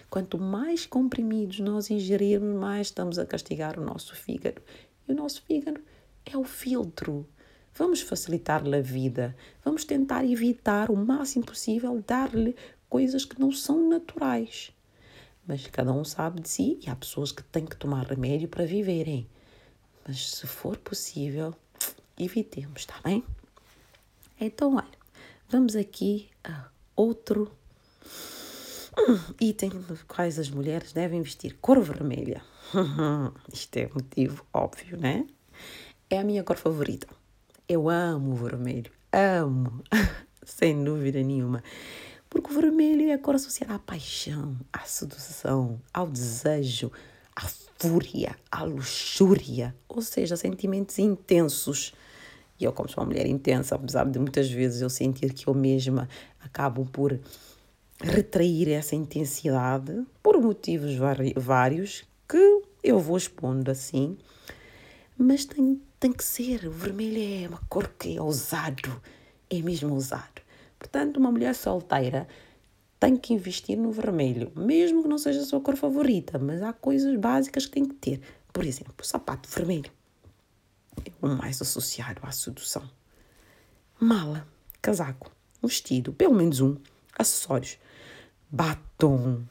Quanto 0.09 0.37
mais 0.37 0.85
comprimidos 0.85 1.59
nós 1.59 1.89
ingerirmos, 1.89 2.59
mais 2.59 2.87
estamos 2.87 3.17
a 3.19 3.25
castigar 3.25 3.79
o 3.79 3.83
nosso 3.83 4.15
fígado. 4.15 4.61
E 5.07 5.11
o 5.11 5.15
nosso 5.15 5.41
fígado 5.43 5.81
é 6.25 6.37
o 6.37 6.43
filtro. 6.43 7.27
Vamos 7.73 8.01
facilitar-lhe 8.01 8.75
a 8.75 8.81
vida. 8.81 9.35
Vamos 9.63 9.85
tentar 9.85 10.25
evitar 10.25 10.91
o 10.91 10.95
máximo 10.95 11.45
possível 11.45 12.03
dar-lhe 12.05 12.55
coisas 12.89 13.25
que 13.25 13.39
não 13.39 13.51
são 13.51 13.89
naturais 13.89 14.73
mas 15.45 15.67
cada 15.67 15.91
um 15.91 16.03
sabe 16.03 16.41
de 16.41 16.49
si 16.49 16.79
e 16.81 16.89
há 16.89 16.95
pessoas 16.95 17.31
que 17.31 17.43
têm 17.43 17.65
que 17.65 17.75
tomar 17.75 18.05
remédio 18.05 18.47
para 18.47 18.65
viverem. 18.65 19.27
Mas 20.07 20.29
se 20.29 20.47
for 20.47 20.77
possível, 20.77 21.53
evitemos, 22.17 22.81
está 22.81 22.95
bem? 23.03 23.23
Então, 24.39 24.75
olha, 24.75 24.87
vamos 25.49 25.75
aqui 25.75 26.29
a 26.43 26.69
outro 26.95 27.51
item 29.39 29.69
do 29.69 29.97
quais 30.07 30.37
as 30.39 30.49
mulheres 30.49 30.93
devem 30.93 31.21
vestir: 31.21 31.57
cor 31.61 31.79
vermelha. 31.79 32.41
Isto 33.51 33.77
é 33.77 33.89
motivo 33.93 34.45
óbvio, 34.53 34.97
né? 34.97 35.25
É 36.09 36.19
a 36.19 36.23
minha 36.23 36.43
cor 36.43 36.57
favorita. 36.57 37.07
Eu 37.67 37.89
amo 37.89 38.33
o 38.33 38.35
vermelho, 38.35 38.91
amo, 39.13 39.81
sem 40.43 40.83
dúvida 40.83 41.21
nenhuma. 41.21 41.63
Porque 42.29 42.51
o 42.51 42.53
vermelho 42.53 43.09
é 43.09 43.13
a 43.13 43.17
cor 43.17 43.35
associada 43.35 43.75
à 43.75 43.79
paixão, 43.79 44.57
à 44.71 44.79
sedução, 44.79 45.81
ao 45.93 46.07
desejo, 46.07 46.91
à 47.35 47.41
fúria, 47.77 48.35
à 48.49 48.63
luxúria, 48.63 49.75
ou 49.87 50.01
seja, 50.01 50.37
sentimentos 50.37 50.97
intensos. 50.99 51.93
E 52.59 52.63
eu, 52.63 52.71
como 52.71 52.87
sou 52.87 53.03
uma 53.03 53.09
mulher 53.09 53.25
intensa, 53.25 53.75
apesar 53.75 54.05
de 54.05 54.19
muitas 54.19 54.49
vezes 54.49 54.81
eu 54.81 54.89
sentir 54.89 55.33
que 55.33 55.47
eu 55.47 55.53
mesma 55.53 56.07
acabo 56.39 56.85
por 56.85 57.19
retrair 58.03 58.69
essa 58.69 58.95
intensidade 58.95 60.05
por 60.21 60.39
motivos 60.41 60.91
vários 61.35 62.03
que 62.27 62.61
eu 62.83 62.99
vou 62.99 63.17
expondo 63.17 63.69
assim, 63.69 64.17
mas 65.17 65.45
tem, 65.45 65.81
tem 65.99 66.11
que 66.11 66.23
ser. 66.23 66.65
O 66.67 66.71
vermelho 66.71 67.45
é 67.45 67.47
uma 67.47 67.61
cor 67.69 67.87
que 67.99 68.17
é 68.17 68.21
ousado, 68.21 69.01
é 69.49 69.61
mesmo 69.61 69.93
ousado. 69.93 70.41
Portanto, 70.79 71.17
uma 71.17 71.31
mulher 71.31 71.53
solteira 71.53 72.27
tem 72.99 73.15
que 73.17 73.33
investir 73.33 73.77
no 73.77 73.91
vermelho, 73.91 74.51
mesmo 74.55 75.03
que 75.03 75.09
não 75.09 75.17
seja 75.17 75.41
a 75.41 75.45
sua 75.45 75.61
cor 75.61 75.75
favorita, 75.75 76.39
mas 76.39 76.61
há 76.61 76.73
coisas 76.73 77.15
básicas 77.19 77.65
que 77.65 77.71
tem 77.71 77.85
que 77.85 77.95
ter. 77.95 78.21
Por 78.51 78.65
exemplo, 78.65 78.93
sapato 79.03 79.49
vermelho 79.49 79.91
é 81.05 81.11
o 81.25 81.29
mais 81.29 81.61
associado 81.61 82.21
à 82.23 82.31
sedução. 82.31 82.83
Mala, 83.99 84.47
casaco, 84.81 85.31
vestido, 85.63 86.13
pelo 86.13 86.33
menos 86.33 86.59
um, 86.59 86.75
acessórios, 87.17 87.77
batom, 88.51 89.41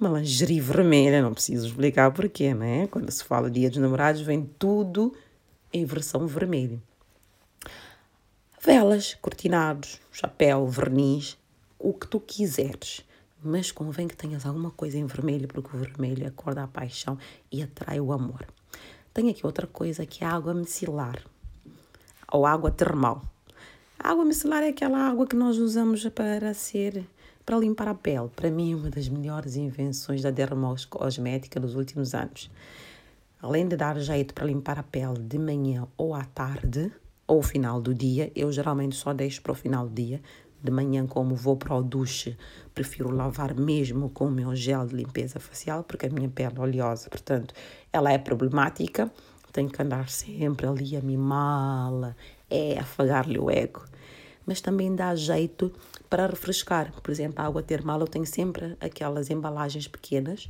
uma 0.00 0.18
lingerie 0.18 0.60
vermelha, 0.60 1.20
não 1.20 1.34
preciso 1.34 1.66
explicar 1.66 2.10
porquê, 2.10 2.54
né? 2.54 2.86
Quando 2.86 3.10
se 3.10 3.22
fala 3.22 3.50
dia 3.50 3.68
dos 3.68 3.78
namorados, 3.78 4.22
vem 4.22 4.48
tudo 4.58 5.14
em 5.70 5.84
versão 5.84 6.26
vermelha. 6.26 6.80
Velas, 8.58 9.14
cortinados, 9.20 10.00
chapéu, 10.10 10.66
verniz, 10.66 11.36
o 11.78 11.92
que 11.92 12.08
tu 12.08 12.18
quiseres. 12.18 13.04
Mas 13.42 13.70
convém 13.70 14.08
que 14.08 14.16
tenhas 14.16 14.46
alguma 14.46 14.70
coisa 14.70 14.96
em 14.96 15.04
vermelho, 15.04 15.46
porque 15.46 15.76
o 15.76 15.78
vermelho 15.78 16.26
acorda 16.26 16.62
a 16.64 16.68
paixão 16.68 17.18
e 17.52 17.62
atrai 17.62 18.00
o 18.00 18.10
amor. 18.10 18.46
Tenho 19.12 19.30
aqui 19.30 19.44
outra 19.44 19.66
coisa 19.66 20.06
que 20.06 20.24
é 20.24 20.26
a 20.26 20.32
água 20.32 20.54
micelar, 20.54 21.22
ou 22.32 22.46
água 22.46 22.70
termal. 22.70 23.22
A 23.98 24.12
água 24.12 24.24
micelar 24.24 24.62
é 24.62 24.68
aquela 24.68 24.98
água 24.98 25.26
que 25.26 25.36
nós 25.36 25.58
usamos 25.58 26.08
para 26.08 26.54
ser 26.54 27.06
para 27.44 27.58
limpar 27.58 27.88
a 27.88 27.94
pele. 27.94 28.28
Para 28.34 28.50
mim, 28.50 28.72
é 28.72 28.76
uma 28.76 28.90
das 28.90 29.08
melhores 29.08 29.56
invenções 29.56 30.22
da 30.22 30.30
dermocosmética 30.30 31.60
dos 31.60 31.74
últimos 31.74 32.14
anos. 32.14 32.50
Além 33.40 33.68
de 33.68 33.76
dar 33.76 33.98
jeito 33.98 34.32
para 34.32 34.46
limpar 34.46 34.78
a 34.78 34.82
pele 34.82 35.18
de 35.18 35.38
manhã 35.38 35.86
ou 35.96 36.14
à 36.14 36.24
tarde, 36.24 36.90
ou 37.26 37.42
final 37.42 37.80
do 37.80 37.94
dia. 37.94 38.30
Eu 38.34 38.52
geralmente 38.52 38.96
só 38.96 39.12
deixo 39.12 39.42
para 39.42 39.52
o 39.52 39.54
final 39.54 39.88
do 39.88 39.94
dia. 39.94 40.20
De 40.62 40.70
manhã, 40.70 41.06
como 41.06 41.34
vou 41.34 41.56
para 41.56 41.74
o 41.74 41.82
duche, 41.82 42.36
prefiro 42.74 43.10
lavar 43.10 43.54
mesmo 43.54 44.08
com 44.08 44.26
o 44.26 44.30
meu 44.30 44.54
gel 44.56 44.86
de 44.86 44.94
limpeza 44.96 45.38
facial, 45.38 45.84
porque 45.84 46.06
a 46.06 46.10
minha 46.10 46.28
pele 46.28 46.54
é 46.56 46.60
oleosa, 46.60 47.10
portanto, 47.10 47.54
ela 47.92 48.10
é 48.10 48.16
problemática. 48.16 49.10
Tenho 49.52 49.68
que 49.68 49.80
andar 49.80 50.08
sempre 50.08 50.66
ali 50.66 50.96
a 50.96 51.00
mimá-la, 51.00 52.16
é 52.50 52.78
afagar-lhe 52.78 53.38
o 53.38 53.50
ego. 53.50 53.84
Mas 54.46 54.60
também 54.60 54.94
dá 54.94 55.14
jeito 55.14 55.72
para 56.08 56.26
refrescar. 56.26 56.92
Por 57.00 57.10
exemplo, 57.10 57.40
a 57.40 57.46
água 57.46 57.62
termal, 57.62 58.00
eu 58.00 58.06
tenho 58.06 58.26
sempre 58.26 58.76
aquelas 58.80 59.30
embalagens 59.30 59.88
pequenas, 59.88 60.48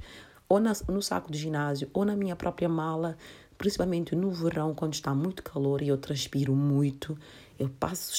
ou 0.48 0.60
na, 0.60 0.72
no 0.88 1.02
saco 1.02 1.30
de 1.30 1.38
ginásio, 1.38 1.88
ou 1.92 2.04
na 2.04 2.16
minha 2.16 2.36
própria 2.36 2.68
mala, 2.68 3.16
principalmente 3.56 4.14
no 4.14 4.30
verão, 4.30 4.74
quando 4.74 4.94
está 4.94 5.14
muito 5.14 5.42
calor 5.42 5.80
e 5.82 5.88
eu 5.88 5.96
transpiro 5.96 6.54
muito, 6.54 7.16
eu 7.58 7.68
passo 7.68 8.12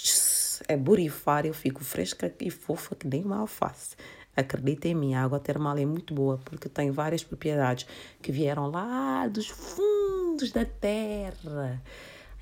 a 0.68 0.78
borifar, 0.78 1.46
eu 1.46 1.54
fico 1.54 1.84
fresca 1.84 2.34
e 2.40 2.50
fofa 2.50 2.96
que 2.96 3.08
nem 3.08 3.24
uma 3.24 3.38
alface. 3.38 3.96
Acredita 4.36 4.88
em 4.88 4.96
mim, 4.96 5.14
a 5.14 5.24
água 5.24 5.40
termal 5.40 5.78
é 5.78 5.86
muito 5.86 6.14
boa 6.14 6.38
porque 6.44 6.68
tem 6.68 6.92
várias 6.92 7.24
propriedades 7.24 7.86
que 8.22 8.32
vieram 8.32 8.70
lá 8.70 9.28
dos 9.28 9.48
fundos 9.48 10.52
da 10.52 10.66
terra. 10.66 11.82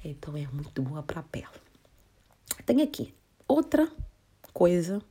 Então 0.03 0.35
é 0.35 0.47
muito 0.51 0.81
boa 0.81 1.03
para 1.03 1.19
a 1.19 1.23
pele. 1.23 1.45
Tenho 2.65 2.83
aqui 2.83 3.13
outra 3.47 3.91
coisa 4.53 5.01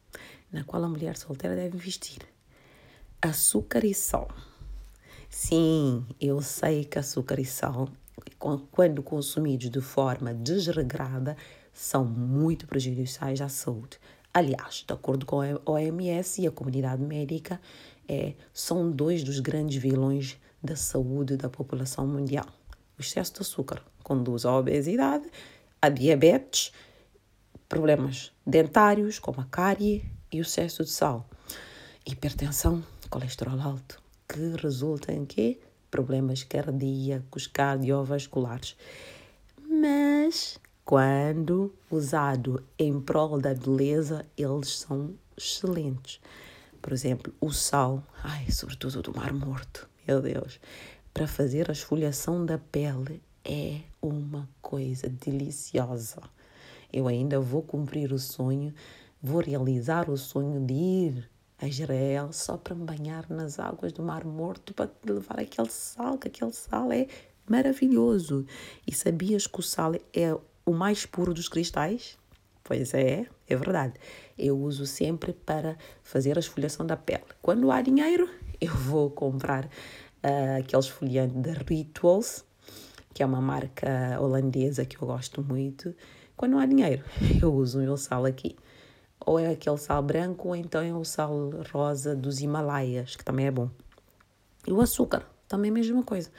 na 0.52 0.62
qual 0.64 0.84
a 0.84 0.88
mulher 0.88 1.16
solteira 1.16 1.56
deve 1.56 1.76
investir: 1.76 2.20
açúcar 3.20 3.84
e 3.84 3.94
sal. 3.94 4.28
Sim, 5.28 6.04
eu 6.20 6.42
sei 6.42 6.84
que 6.84 6.98
açúcar 6.98 7.40
e 7.40 7.44
sal, 7.44 7.88
quando 8.70 9.02
consumidos 9.02 9.70
de 9.70 9.80
forma 9.80 10.34
desregrada, 10.34 11.36
são 11.72 12.04
muito 12.04 12.66
prejudiciais 12.66 13.40
à 13.40 13.48
saúde. 13.48 13.98
Aliás, 14.34 14.84
de 14.86 14.92
acordo 14.92 15.24
com 15.24 15.40
a 15.40 15.60
OMS 15.64 16.42
e 16.42 16.46
a 16.46 16.50
comunidade 16.50 17.02
médica, 17.02 17.60
é, 18.08 18.34
são 18.52 18.90
dois 18.90 19.24
dos 19.24 19.40
grandes 19.40 19.80
vilões 19.80 20.38
da 20.62 20.76
saúde 20.76 21.36
da 21.36 21.48
população 21.48 22.06
mundial. 22.06 22.46
O 22.98 23.00
excesso 23.00 23.34
de 23.34 23.40
açúcar 23.40 23.82
conduz 24.02 24.44
à 24.44 24.56
obesidade, 24.56 25.26
a 25.80 25.88
diabetes, 25.88 26.72
problemas 27.72 28.30
dentários 28.46 29.18
como 29.18 29.40
a 29.40 29.46
cárie 29.46 30.04
e 30.30 30.38
o 30.38 30.42
excesso 30.42 30.84
de 30.84 30.90
sal, 30.90 31.26
hipertensão, 32.04 32.84
colesterol 33.08 33.58
alto, 33.58 33.98
que 34.28 34.54
resulta 34.62 35.10
em 35.10 35.24
quê? 35.24 35.58
Problemas 35.90 36.42
cardíacos, 36.42 37.46
cardiovasculares. 37.46 38.76
Mas 39.66 40.60
quando 40.84 41.72
usado 41.90 42.62
em 42.78 43.00
prol 43.00 43.40
da 43.40 43.54
beleza, 43.54 44.26
eles 44.36 44.80
são 44.80 45.14
excelentes. 45.34 46.20
Por 46.82 46.92
exemplo, 46.92 47.32
o 47.40 47.50
sal, 47.50 48.02
ai, 48.22 48.50
sobretudo 48.50 49.00
do 49.00 49.16
Mar 49.16 49.32
Morto, 49.32 49.88
meu 50.06 50.20
Deus, 50.20 50.60
para 51.14 51.26
fazer 51.26 51.70
a 51.70 51.72
esfoliação 51.72 52.44
da 52.44 52.58
pele 52.58 53.22
é 53.42 53.80
uma 54.02 54.46
coisa 54.60 55.08
deliciosa. 55.08 56.20
Eu 56.92 57.08
ainda 57.08 57.40
vou 57.40 57.62
cumprir 57.62 58.12
o 58.12 58.18
sonho, 58.18 58.75
vou 59.22 59.40
realizar 59.40 60.11
o 60.11 60.16
sonho 60.16 60.61
de 60.64 60.75
ir 60.75 61.30
a 61.58 61.66
Israel 61.68 62.32
só 62.32 62.56
para 62.56 62.75
me 62.75 62.84
banhar 62.84 63.30
nas 63.30 63.58
águas 63.58 63.92
do 63.92 64.02
Mar 64.02 64.25
Morto 64.25 64.75
para 64.75 64.90
levar 65.04 65.38
aquele 65.38 65.70
sal, 65.70 66.18
que 66.18 66.28
aquele 66.28 66.52
sal 66.52 66.90
é 66.92 67.06
maravilhoso. 67.49 68.44
E 68.87 68.92
sabias 68.92 69.46
que 69.46 69.61
o 69.61 69.62
sal 69.62 69.94
é 70.12 70.37
o 70.66 70.72
mais 70.72 71.06
puro 71.06 71.32
dos 71.32 71.49
cristais? 71.49 72.18
Pois 72.64 72.94
é, 72.94 73.26
é 73.49 73.56
verdade. 73.56 73.94
Eu 74.38 74.58
uso 74.58 74.87
sempre 74.87 75.32
para 75.32 75.76
fazer 76.02 76.37
a 76.37 76.40
esfoliação 76.40 76.87
da 76.87 76.96
pele. 76.96 77.25
Quando 77.40 77.70
há 77.70 77.80
dinheiro, 77.80 78.28
eu 78.61 78.75
vou 78.75 79.11
comprar 79.11 79.66
uh, 79.66 80.58
aquele 80.58 80.82
esfoliante 80.82 81.37
da 81.38 81.52
Rituals, 81.52 82.44
que 83.14 83.22
é 83.22 83.26
uma 83.26 83.40
marca 83.40 84.18
holandesa 84.20 84.84
que 84.84 84.96
eu 84.96 85.06
gosto 85.06 85.42
muito. 85.42 85.94
Quando 86.36 86.52
não 86.52 86.58
há 86.58 86.66
dinheiro, 86.66 87.04
eu 87.40 87.52
uso 87.54 87.78
o 87.78 87.82
meu 87.82 87.96
sal 87.96 88.24
aqui. 88.24 88.56
Ou 89.24 89.38
é 89.38 89.48
aquele 89.50 89.78
sal 89.78 90.02
branco, 90.02 90.48
ou 90.48 90.56
então 90.56 90.80
é 90.82 90.92
o 90.92 91.04
sal 91.04 91.50
rosa 91.72 92.16
dos 92.16 92.40
Himalaias, 92.40 93.14
que 93.14 93.24
também 93.24 93.46
é 93.46 93.50
bom. 93.50 93.70
E 94.66 94.72
o 94.72 94.80
açúcar, 94.80 95.24
também 95.48 95.70
a 95.70 95.74
mesma 95.74 96.02
coisa 96.02 96.30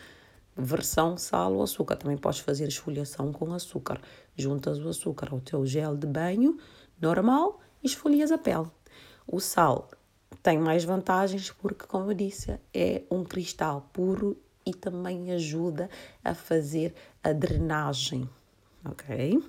versão 0.56 1.18
sal 1.18 1.54
ou 1.54 1.64
açúcar. 1.64 1.96
Também 1.96 2.18
podes 2.18 2.40
fazer 2.40 2.68
esfoliação 2.68 3.32
com 3.32 3.54
açúcar. 3.54 4.00
Juntas 4.36 4.80
o 4.80 4.88
açúcar 4.88 5.30
ao 5.32 5.40
teu 5.40 5.66
gel 5.66 5.96
de 5.96 6.08
banho 6.08 6.58
normal 7.02 7.60
e 7.82 7.88
esfolias 7.88 8.32
a 8.32 8.38
pele. 8.38 8.68
O 9.28 9.40
sal 9.40 9.90
tem 10.42 10.60
mais 10.60 10.84
vantagens 10.84 11.52
porque, 11.52 11.86
como 11.86 12.12
eu 12.12 12.14
disse, 12.14 12.60
é 12.74 13.04
um 13.10 13.24
cristal 13.24 13.90
puro 13.94 14.38
e 14.66 14.74
também 14.74 15.32
ajuda 15.32 15.90
a 16.24 16.34
fazer 16.34 16.94
a 17.24 17.34
drenagem, 17.34 18.30
ok? 18.86 19.42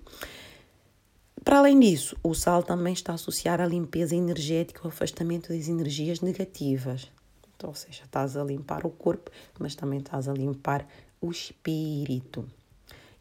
Para 1.45 1.59
além 1.59 1.79
disso, 1.79 2.17
o 2.23 2.35
sal 2.35 2.63
também 2.63 2.95
está 2.95 3.13
associado 3.13 3.63
à 3.63 3.67
limpeza 3.67 4.17
energética, 4.17 4.81
ao 4.83 4.89
afastamento 4.89 5.51
das 5.51 5.69
energias 5.69 6.21
negativas. 6.21 7.11
Então, 7.55 7.69
ou 7.69 7.75
seja, 7.75 8.05
estás 8.05 8.37
a 8.37 8.43
limpar 8.43 8.87
o 8.87 8.91
corpo, 8.91 9.31
mas 9.59 9.75
também 9.75 9.99
estás 9.99 10.27
a 10.27 10.33
limpar 10.33 10.87
o 11.21 11.31
espírito. 11.31 12.49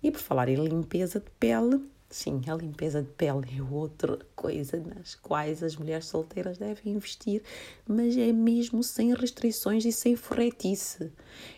E 0.01 0.11
por 0.11 0.19
falar 0.19 0.47
em 0.47 0.55
limpeza 0.55 1.19
de 1.19 1.29
pele, 1.39 1.81
sim, 2.09 2.41
a 2.47 2.55
limpeza 2.55 3.01
de 3.01 3.09
pele 3.09 3.47
é 3.57 3.61
outra 3.61 4.19
coisa 4.35 4.77
nas 4.77 5.15
quais 5.15 5.63
as 5.63 5.75
mulheres 5.75 6.05
solteiras 6.05 6.57
devem 6.57 6.93
investir, 6.93 7.41
mas 7.87 8.15
é 8.15 8.31
mesmo 8.31 8.83
sem 8.83 9.13
restrições 9.13 9.83
e 9.85 9.91
sem 9.91 10.15
forretice. 10.15 11.11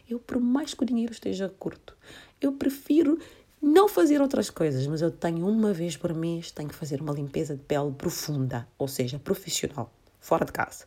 Eu, 0.09 0.19
por 0.19 0.39
mais 0.39 0.73
que 0.73 0.83
o 0.83 0.85
dinheiro 0.85 1.11
esteja 1.11 1.49
curto, 1.59 1.95
eu 2.41 2.53
prefiro 2.53 3.19
não 3.67 3.89
fazer 3.89 4.21
outras 4.21 4.51
coisas, 4.51 4.85
mas 4.85 5.01
eu 5.01 5.09
tenho 5.09 5.47
uma 5.47 5.73
vez 5.73 5.97
por 5.97 6.13
mês, 6.13 6.51
tenho 6.51 6.69
que 6.69 6.75
fazer 6.75 7.01
uma 7.01 7.11
limpeza 7.11 7.55
de 7.55 7.63
pele 7.63 7.91
profunda, 7.91 8.67
ou 8.77 8.87
seja, 8.87 9.17
profissional, 9.17 9.91
fora 10.19 10.45
de 10.45 10.51
casa. 10.51 10.85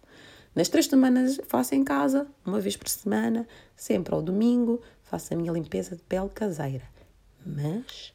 Nas 0.54 0.68
três 0.68 0.86
semanas 0.86 1.40
faço 1.48 1.74
em 1.74 1.82
casa, 1.82 2.28
uma 2.46 2.60
vez 2.60 2.76
por 2.76 2.88
semana, 2.88 3.48
sempre 3.74 4.14
ao 4.14 4.22
domingo, 4.22 4.80
faço 5.02 5.34
a 5.34 5.36
minha 5.36 5.50
limpeza 5.50 5.96
de 5.96 6.02
pele 6.04 6.28
caseira. 6.28 6.84
Mas 7.44 8.14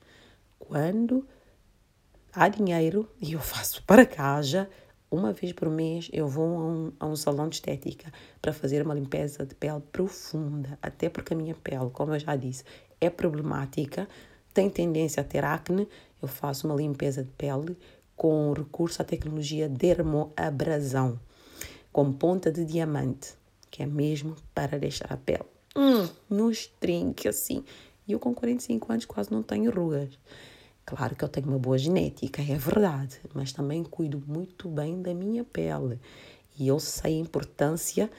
quando 0.57 1.27
há 2.31 2.47
dinheiro 2.47 3.09
e 3.21 3.33
eu 3.33 3.41
faço 3.41 3.83
para 3.83 4.05
casa, 4.05 4.69
uma 5.11 5.33
vez 5.33 5.51
por 5.51 5.69
mês 5.69 6.09
eu 6.13 6.25
vou 6.25 6.45
a 6.45 6.65
um, 6.65 6.93
a 7.01 7.05
um 7.05 7.17
salão 7.17 7.49
de 7.49 7.55
estética 7.55 8.09
para 8.41 8.53
fazer 8.53 8.81
uma 8.81 8.95
limpeza 8.95 9.45
de 9.45 9.55
pele 9.55 9.81
profunda, 9.91 10.79
até 10.81 11.09
porque 11.09 11.33
a 11.33 11.37
minha 11.37 11.53
pele, 11.53 11.89
como 11.91 12.13
eu 12.15 12.19
já 12.19 12.37
disse, 12.37 12.63
é 13.01 13.09
problemática, 13.09 14.07
tem 14.53 14.69
tendência 14.69 15.21
a 15.21 15.23
ter 15.23 15.43
acne. 15.43 15.87
Eu 16.21 16.27
faço 16.27 16.67
uma 16.67 16.75
limpeza 16.75 17.23
de 17.23 17.31
pele 17.31 17.77
com 18.15 18.53
recurso 18.53 19.01
à 19.01 19.05
tecnologia 19.05 19.67
dermoabrasão 19.67 21.19
com 21.91 22.11
ponta 22.11 22.51
de 22.51 22.65
diamante, 22.65 23.35
que 23.69 23.83
é 23.83 23.85
mesmo 23.85 24.35
para 24.53 24.79
deixar 24.79 25.13
a 25.13 25.17
pele 25.17 25.45
hum, 25.75 26.07
nos 26.27 26.67
trinque 26.79 27.27
assim. 27.27 27.63
E 28.07 28.11
eu 28.11 28.19
com 28.19 28.33
45 28.33 28.91
anos 28.91 29.05
quase 29.05 29.31
não 29.31 29.43
tenho 29.43 29.71
rugas. 29.71 30.17
Claro 30.85 31.15
que 31.15 31.23
eu 31.23 31.29
tenho 31.29 31.47
uma 31.47 31.59
boa 31.59 31.77
genética, 31.77 32.41
é 32.41 32.57
verdade, 32.57 33.21
mas 33.33 33.53
também 33.53 33.83
cuido 33.83 34.21
muito 34.27 34.67
bem 34.67 35.01
da 35.01 35.13
minha 35.13 35.43
pele. 35.43 35.99
E 36.59 36.67
eu 36.67 36.79
sei 36.79 37.15
a 37.15 37.21
importância 37.21 38.11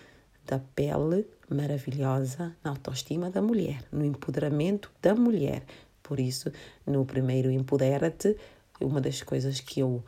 da 0.46 0.58
pele 0.58 1.26
maravilhosa 1.48 2.56
na 2.64 2.70
autoestima 2.70 3.28
da 3.28 3.42
mulher, 3.42 3.84
no 3.92 4.04
empoderamento 4.04 4.90
da 5.02 5.14
mulher. 5.14 5.62
Por 6.04 6.20
isso, 6.20 6.52
no 6.86 7.04
primeiro 7.06 7.50
Empodera-te, 7.50 8.36
uma 8.78 9.00
das 9.00 9.22
coisas 9.22 9.58
que 9.58 9.80
eu 9.80 10.04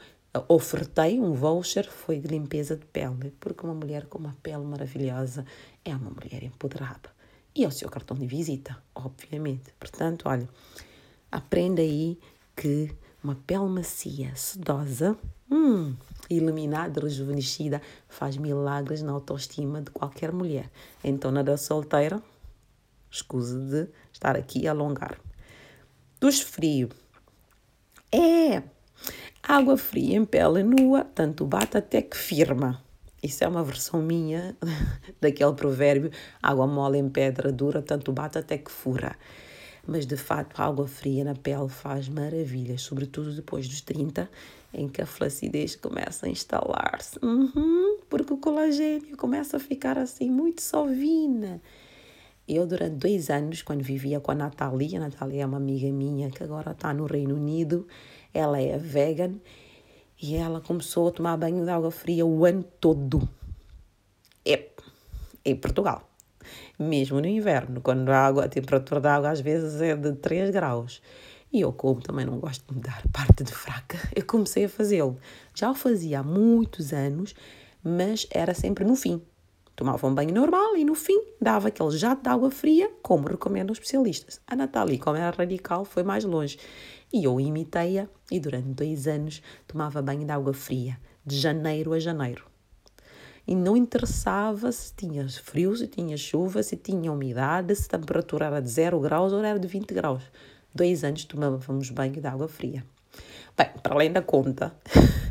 ofertei 0.46 1.18
um 1.18 1.32
voucher 1.32 1.90
foi 1.90 2.20
de 2.20 2.28
limpeza 2.28 2.76
de 2.76 2.85
pele, 2.85 3.35
porque 3.40 3.64
uma 3.64 3.74
mulher 3.74 4.04
com 4.04 4.18
uma 4.18 4.37
pele 4.42 4.64
maravilhosa 4.64 5.46
é 5.82 5.96
uma 5.96 6.11
mulher 6.11 6.42
empoderada. 6.44 7.11
E 7.54 7.64
é 7.64 7.68
o 7.68 7.72
seu 7.72 7.88
cartão 7.88 8.14
de 8.14 8.26
visita, 8.26 8.76
obviamente. 8.94 9.72
Portanto, 9.80 10.28
olha, 10.28 10.46
aprenda 11.32 11.80
aí 11.80 12.18
que 12.54 12.94
uma 13.24 13.35
pele 13.35 13.66
macia, 13.70 14.37
sedosa, 14.37 15.16
hum, 15.50 15.96
iluminada, 16.28 17.00
rejuvenescida, 17.00 17.80
faz 18.06 18.37
milagres 18.37 19.00
na 19.00 19.12
autoestima 19.12 19.80
de 19.80 19.90
qualquer 19.90 20.30
mulher. 20.30 20.70
Então, 21.02 21.30
nada 21.30 21.56
solteira, 21.56 22.22
escusa 23.11 23.59
de 23.59 23.88
estar 24.12 24.37
aqui 24.37 24.68
a 24.68 24.72
alongar. 24.72 25.18
Dos 26.20 26.40
frio. 26.40 26.88
É, 28.11 28.62
Água 29.48 29.76
fria 29.76 30.16
em 30.16 30.24
pele 30.24 30.64
nua, 30.64 31.05
tanto 31.05 31.46
bate 31.46 31.76
até 31.76 32.02
que 32.02 32.16
firma. 32.16 32.83
Isso 33.22 33.44
é 33.44 33.48
uma 33.48 33.62
versão 33.62 34.02
minha 34.02 34.57
daquele 35.20 35.52
provérbio: 35.52 36.11
água 36.42 36.66
mole 36.66 36.98
em 36.98 37.09
pedra 37.09 37.52
dura, 37.52 37.81
tanto 37.81 38.11
bate 38.11 38.38
até 38.38 38.59
que 38.59 38.72
fura. 38.72 39.14
Mas 39.87 40.05
de 40.05 40.16
fato, 40.16 40.61
a 40.61 40.64
água 40.64 40.88
fria 40.88 41.22
na 41.22 41.37
pele 41.37 41.68
faz 41.68 42.09
maravilhas, 42.09 42.83
sobretudo 42.83 43.33
depois 43.33 43.68
dos 43.68 43.81
30, 43.83 44.29
em 44.74 44.88
que 44.88 45.00
a 45.00 45.07
flacidez 45.07 45.76
começa 45.76 46.26
a 46.26 46.29
instalar-se. 46.29 47.16
Uhum, 47.24 48.00
porque 48.11 48.33
o 48.33 48.38
colagênio 48.38 49.16
começa 49.16 49.59
a 49.59 49.61
ficar 49.61 49.96
assim 49.96 50.29
muito 50.29 50.61
sovina. 50.61 51.62
Eu, 52.48 52.64
durante 52.64 52.94
dois 52.94 53.28
anos, 53.28 53.62
quando 53.62 53.82
vivia 53.82 54.20
com 54.20 54.30
a 54.30 54.35
Natália, 54.35 54.98
a 54.98 55.00
Natália 55.00 55.42
é 55.42 55.46
uma 55.46 55.56
amiga 55.56 55.90
minha 55.90 56.30
que 56.30 56.44
agora 56.44 56.70
está 56.70 56.94
no 56.94 57.04
Reino 57.04 57.35
Unido, 57.35 57.88
ela 58.32 58.61
é 58.61 58.78
vegan 58.78 59.35
e 60.22 60.37
ela 60.37 60.61
começou 60.61 61.09
a 61.09 61.11
tomar 61.11 61.37
banho 61.37 61.64
de 61.64 61.70
água 61.70 61.90
fria 61.90 62.24
o 62.24 62.44
ano 62.44 62.62
todo. 62.62 63.28
É, 64.44 64.68
em 65.44 65.56
Portugal. 65.56 66.09
Mesmo 66.78 67.20
no 67.20 67.26
inverno, 67.26 67.80
quando 67.80 68.11
a, 68.11 68.18
água, 68.18 68.44
a 68.44 68.48
temperatura 68.48 69.00
da 69.00 69.16
água 69.16 69.30
às 69.30 69.40
vezes 69.40 69.80
é 69.80 69.96
de 69.96 70.12
3 70.12 70.50
graus. 70.50 71.02
E 71.52 71.62
eu, 71.62 71.72
como 71.72 72.00
também 72.00 72.26
não 72.26 72.38
gosto 72.38 72.64
de 72.68 72.76
me 72.76 72.80
dar 72.80 73.02
parte 73.12 73.42
de 73.42 73.52
fraca, 73.52 73.98
eu 74.14 74.24
comecei 74.24 74.66
a 74.66 74.68
fazê-lo. 74.68 75.18
Já 75.52 75.70
o 75.70 75.74
fazia 75.74 76.20
há 76.20 76.22
muitos 76.22 76.92
anos, 76.92 77.35
mas 77.82 78.26
era 78.30 78.54
sempre 78.54 78.85
no 78.85 78.94
fim. 78.94 79.20
Tomava 79.76 80.06
um 80.06 80.14
banho 80.14 80.32
normal 80.32 80.74
e 80.74 80.86
no 80.86 80.94
fim 80.94 81.22
dava 81.38 81.68
aquele 81.68 81.90
jato 81.90 82.22
de 82.22 82.30
água 82.30 82.50
fria, 82.50 82.90
como 83.02 83.28
recomendam 83.28 83.72
os 83.72 83.78
especialistas. 83.78 84.40
A 84.46 84.56
Natália, 84.56 84.98
como 84.98 85.18
era 85.18 85.36
radical, 85.36 85.84
foi 85.84 86.02
mais 86.02 86.24
longe. 86.24 86.58
E 87.12 87.24
eu 87.24 87.38
imitei-a 87.38 88.08
e 88.32 88.40
durante 88.40 88.68
dois 88.68 89.06
anos 89.06 89.42
tomava 89.68 90.00
banho 90.00 90.24
de 90.24 90.32
água 90.32 90.54
fria, 90.54 90.98
de 91.24 91.38
janeiro 91.38 91.92
a 91.92 92.00
janeiro. 92.00 92.46
E 93.46 93.54
não 93.54 93.76
interessava 93.76 94.72
se 94.72 94.94
tinha 94.94 95.28
frio, 95.28 95.76
se 95.76 95.86
tinha 95.86 96.16
chuva, 96.16 96.62
se 96.62 96.76
tinha 96.76 97.12
umidade, 97.12 97.74
se 97.76 97.86
a 97.86 97.98
temperatura 97.98 98.46
era 98.46 98.60
de 98.60 98.70
0 98.70 98.98
graus 98.98 99.32
ou 99.32 99.44
era 99.44 99.58
de 99.58 99.68
20 99.68 99.92
graus. 99.92 100.22
Dois 100.74 101.04
anos 101.04 101.24
tomávamos 101.26 101.90
banho 101.90 102.20
de 102.20 102.26
água 102.26 102.48
fria. 102.48 102.82
Bem, 103.56 103.68
para 103.82 103.94
além 103.94 104.10
da 104.10 104.22
conta 104.22 104.74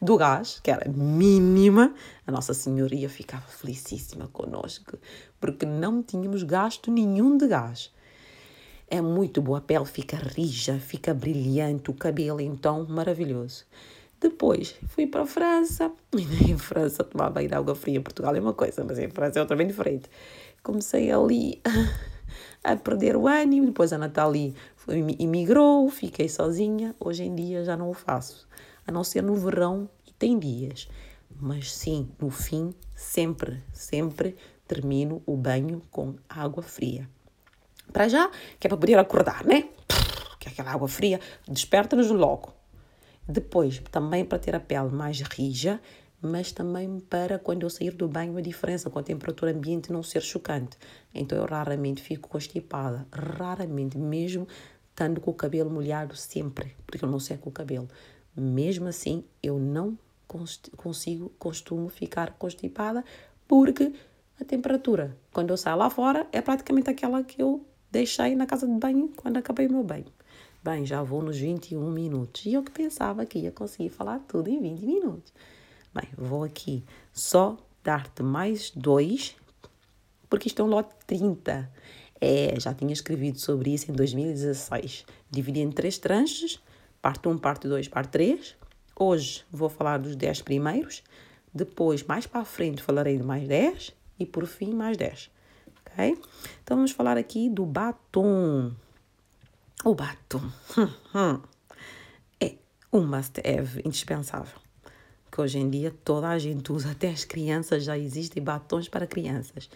do 0.00 0.16
gás, 0.16 0.60
que 0.62 0.70
era 0.70 0.88
mínima, 0.90 1.94
a 2.26 2.32
Nossa 2.32 2.54
Senhoria 2.54 3.08
ficava 3.08 3.46
felicíssima 3.46 4.28
connosco, 4.28 4.98
porque 5.40 5.66
não 5.66 6.02
tínhamos 6.02 6.42
gasto 6.42 6.90
nenhum 6.90 7.36
de 7.36 7.46
gás. 7.46 7.92
É 8.88 9.00
muito 9.00 9.40
boa, 9.40 9.58
a 9.58 9.60
pele 9.60 9.84
fica 9.84 10.16
rija, 10.16 10.78
fica 10.78 11.14
brilhante, 11.14 11.90
o 11.90 11.94
cabelo 11.94 12.40
então 12.40 12.86
maravilhoso. 12.88 13.64
Depois 14.20 14.74
fui 14.88 15.06
para 15.06 15.22
a 15.22 15.26
França, 15.26 15.90
e 16.12 16.22
em 16.50 16.58
França 16.58 17.04
tomar 17.04 17.30
banho 17.30 17.48
de 17.48 17.54
água 17.54 17.74
fria, 17.74 18.00
Portugal 18.00 18.34
é 18.34 18.40
uma 18.40 18.52
coisa, 18.52 18.84
mas 18.84 18.98
em 18.98 19.08
França 19.08 19.38
é 19.38 19.42
outra 19.42 19.56
bem 19.56 19.66
diferente. 19.66 20.10
Comecei 20.62 21.10
ali 21.10 21.60
a 22.64 22.76
perder 22.76 23.16
o 23.16 23.26
ânimo, 23.26 23.66
depois 23.66 23.92
a 23.92 23.98
Nathalie 23.98 24.54
emigrou, 25.18 25.88
fiquei 25.88 26.28
sozinha, 26.28 26.94
hoje 26.98 27.22
em 27.22 27.34
dia 27.34 27.64
já 27.64 27.76
não 27.76 27.90
o 27.90 27.94
faço 27.94 28.48
a 28.86 28.92
não 28.92 29.04
ser 29.04 29.22
no 29.22 29.34
verão 29.34 29.88
e 30.06 30.12
tem 30.12 30.38
dias. 30.38 30.88
Mas 31.30 31.72
sim, 31.72 32.08
no 32.18 32.30
fim, 32.30 32.74
sempre, 32.94 33.62
sempre 33.72 34.36
termino 34.66 35.22
o 35.26 35.36
banho 35.36 35.82
com 35.90 36.16
água 36.28 36.62
fria. 36.62 37.08
Para 37.92 38.08
já, 38.08 38.30
que 38.58 38.66
é 38.66 38.68
para 38.68 38.78
poder 38.78 38.98
acordar, 38.98 39.44
né? 39.44 39.68
Que 40.38 40.48
é 40.48 40.52
aquela 40.52 40.72
água 40.72 40.88
fria 40.88 41.20
desperta-nos 41.48 42.10
logo. 42.10 42.52
Depois, 43.28 43.80
também 43.90 44.24
para 44.24 44.38
ter 44.38 44.54
a 44.54 44.60
pele 44.60 44.90
mais 44.90 45.20
rija, 45.20 45.80
mas 46.22 46.52
também 46.52 47.00
para 47.00 47.38
quando 47.38 47.62
eu 47.62 47.70
sair 47.70 47.92
do 47.92 48.06
banho 48.06 48.36
a 48.36 48.40
diferença 48.40 48.90
com 48.90 48.98
a 48.98 49.02
temperatura 49.02 49.52
ambiente 49.52 49.92
não 49.92 50.02
ser 50.02 50.22
chocante. 50.22 50.76
Então 51.14 51.38
eu 51.38 51.46
raramente 51.46 52.02
fico 52.02 52.28
constipada, 52.28 53.06
raramente, 53.12 53.96
mesmo 53.96 54.46
estando 54.90 55.20
com 55.20 55.30
o 55.30 55.34
cabelo 55.34 55.70
molhado 55.70 56.14
sempre, 56.14 56.76
porque 56.86 57.04
eu 57.04 57.08
não 57.08 57.18
seco 57.18 57.48
o 57.48 57.52
cabelo. 57.52 57.88
Mesmo 58.36 58.88
assim, 58.88 59.24
eu 59.42 59.58
não 59.58 59.98
consigo, 60.76 61.30
costumo 61.38 61.88
ficar 61.88 62.32
constipada 62.34 63.04
porque 63.48 63.92
a 64.40 64.44
temperatura, 64.44 65.16
quando 65.32 65.50
eu 65.50 65.56
saio 65.56 65.76
lá 65.76 65.90
fora, 65.90 66.26
é 66.32 66.40
praticamente 66.40 66.88
aquela 66.88 67.22
que 67.22 67.42
eu 67.42 67.64
deixei 67.90 68.34
na 68.34 68.46
casa 68.46 68.66
de 68.66 68.72
banho 68.72 69.10
quando 69.16 69.36
acabei 69.36 69.66
o 69.66 69.72
meu 69.72 69.82
banho. 69.82 70.06
Bem, 70.62 70.86
já 70.86 71.02
vou 71.02 71.22
nos 71.22 71.38
21 71.38 71.90
minutos. 71.90 72.46
E 72.46 72.52
eu 72.52 72.62
que 72.62 72.70
pensava 72.70 73.26
que 73.26 73.38
ia 73.38 73.50
conseguir 73.50 73.88
falar 73.88 74.20
tudo 74.20 74.48
em 74.48 74.60
20 74.60 74.80
minutos. 74.86 75.32
Bem, 75.92 76.08
vou 76.16 76.44
aqui 76.44 76.84
só 77.12 77.56
dar-te 77.82 78.22
mais 78.22 78.70
dois, 78.70 79.34
porque 80.28 80.48
isto 80.48 80.62
é 80.62 80.64
um 80.64 80.68
lote 80.68 80.94
30. 81.06 81.70
É, 82.20 82.60
já 82.60 82.74
tinha 82.74 82.92
escrevido 82.92 83.38
sobre 83.40 83.72
isso 83.72 83.90
em 83.90 83.94
2016. 83.94 85.06
Dividi 85.30 85.60
em 85.60 85.70
três 85.70 85.98
tranches 85.98 86.60
parte 87.00 87.28
1, 87.28 87.38
parte 87.38 87.68
2, 87.68 87.88
parte 87.88 88.10
3. 88.10 88.56
Hoje 88.98 89.44
vou 89.50 89.68
falar 89.68 89.98
dos 89.98 90.14
10 90.14 90.42
primeiros, 90.42 91.02
depois, 91.52 92.02
mais 92.02 92.26
para 92.26 92.42
a 92.42 92.44
frente, 92.44 92.82
falarei 92.82 93.16
de 93.16 93.24
mais 93.24 93.48
10 93.48 93.94
e 94.18 94.26
por 94.26 94.46
fim, 94.46 94.72
mais 94.74 94.96
10. 94.96 95.30
Ok? 95.80 96.18
Então 96.62 96.76
vamos 96.76 96.92
falar 96.92 97.16
aqui 97.16 97.48
do 97.48 97.64
batom. 97.64 98.72
O 99.84 99.94
batom 99.94 100.42
é 102.40 102.54
um 102.92 103.06
must-have 103.06 103.80
indispensável. 103.84 104.60
Que 105.32 105.40
hoje 105.40 105.58
em 105.58 105.70
dia 105.70 105.94
toda 106.04 106.28
a 106.28 106.38
gente 106.38 106.70
usa, 106.70 106.90
até 106.90 107.08
as 107.08 107.24
crianças 107.24 107.84
já 107.84 107.96
existem 107.96 108.42
batons 108.42 108.88
para 108.88 109.06
crianças. 109.06 109.70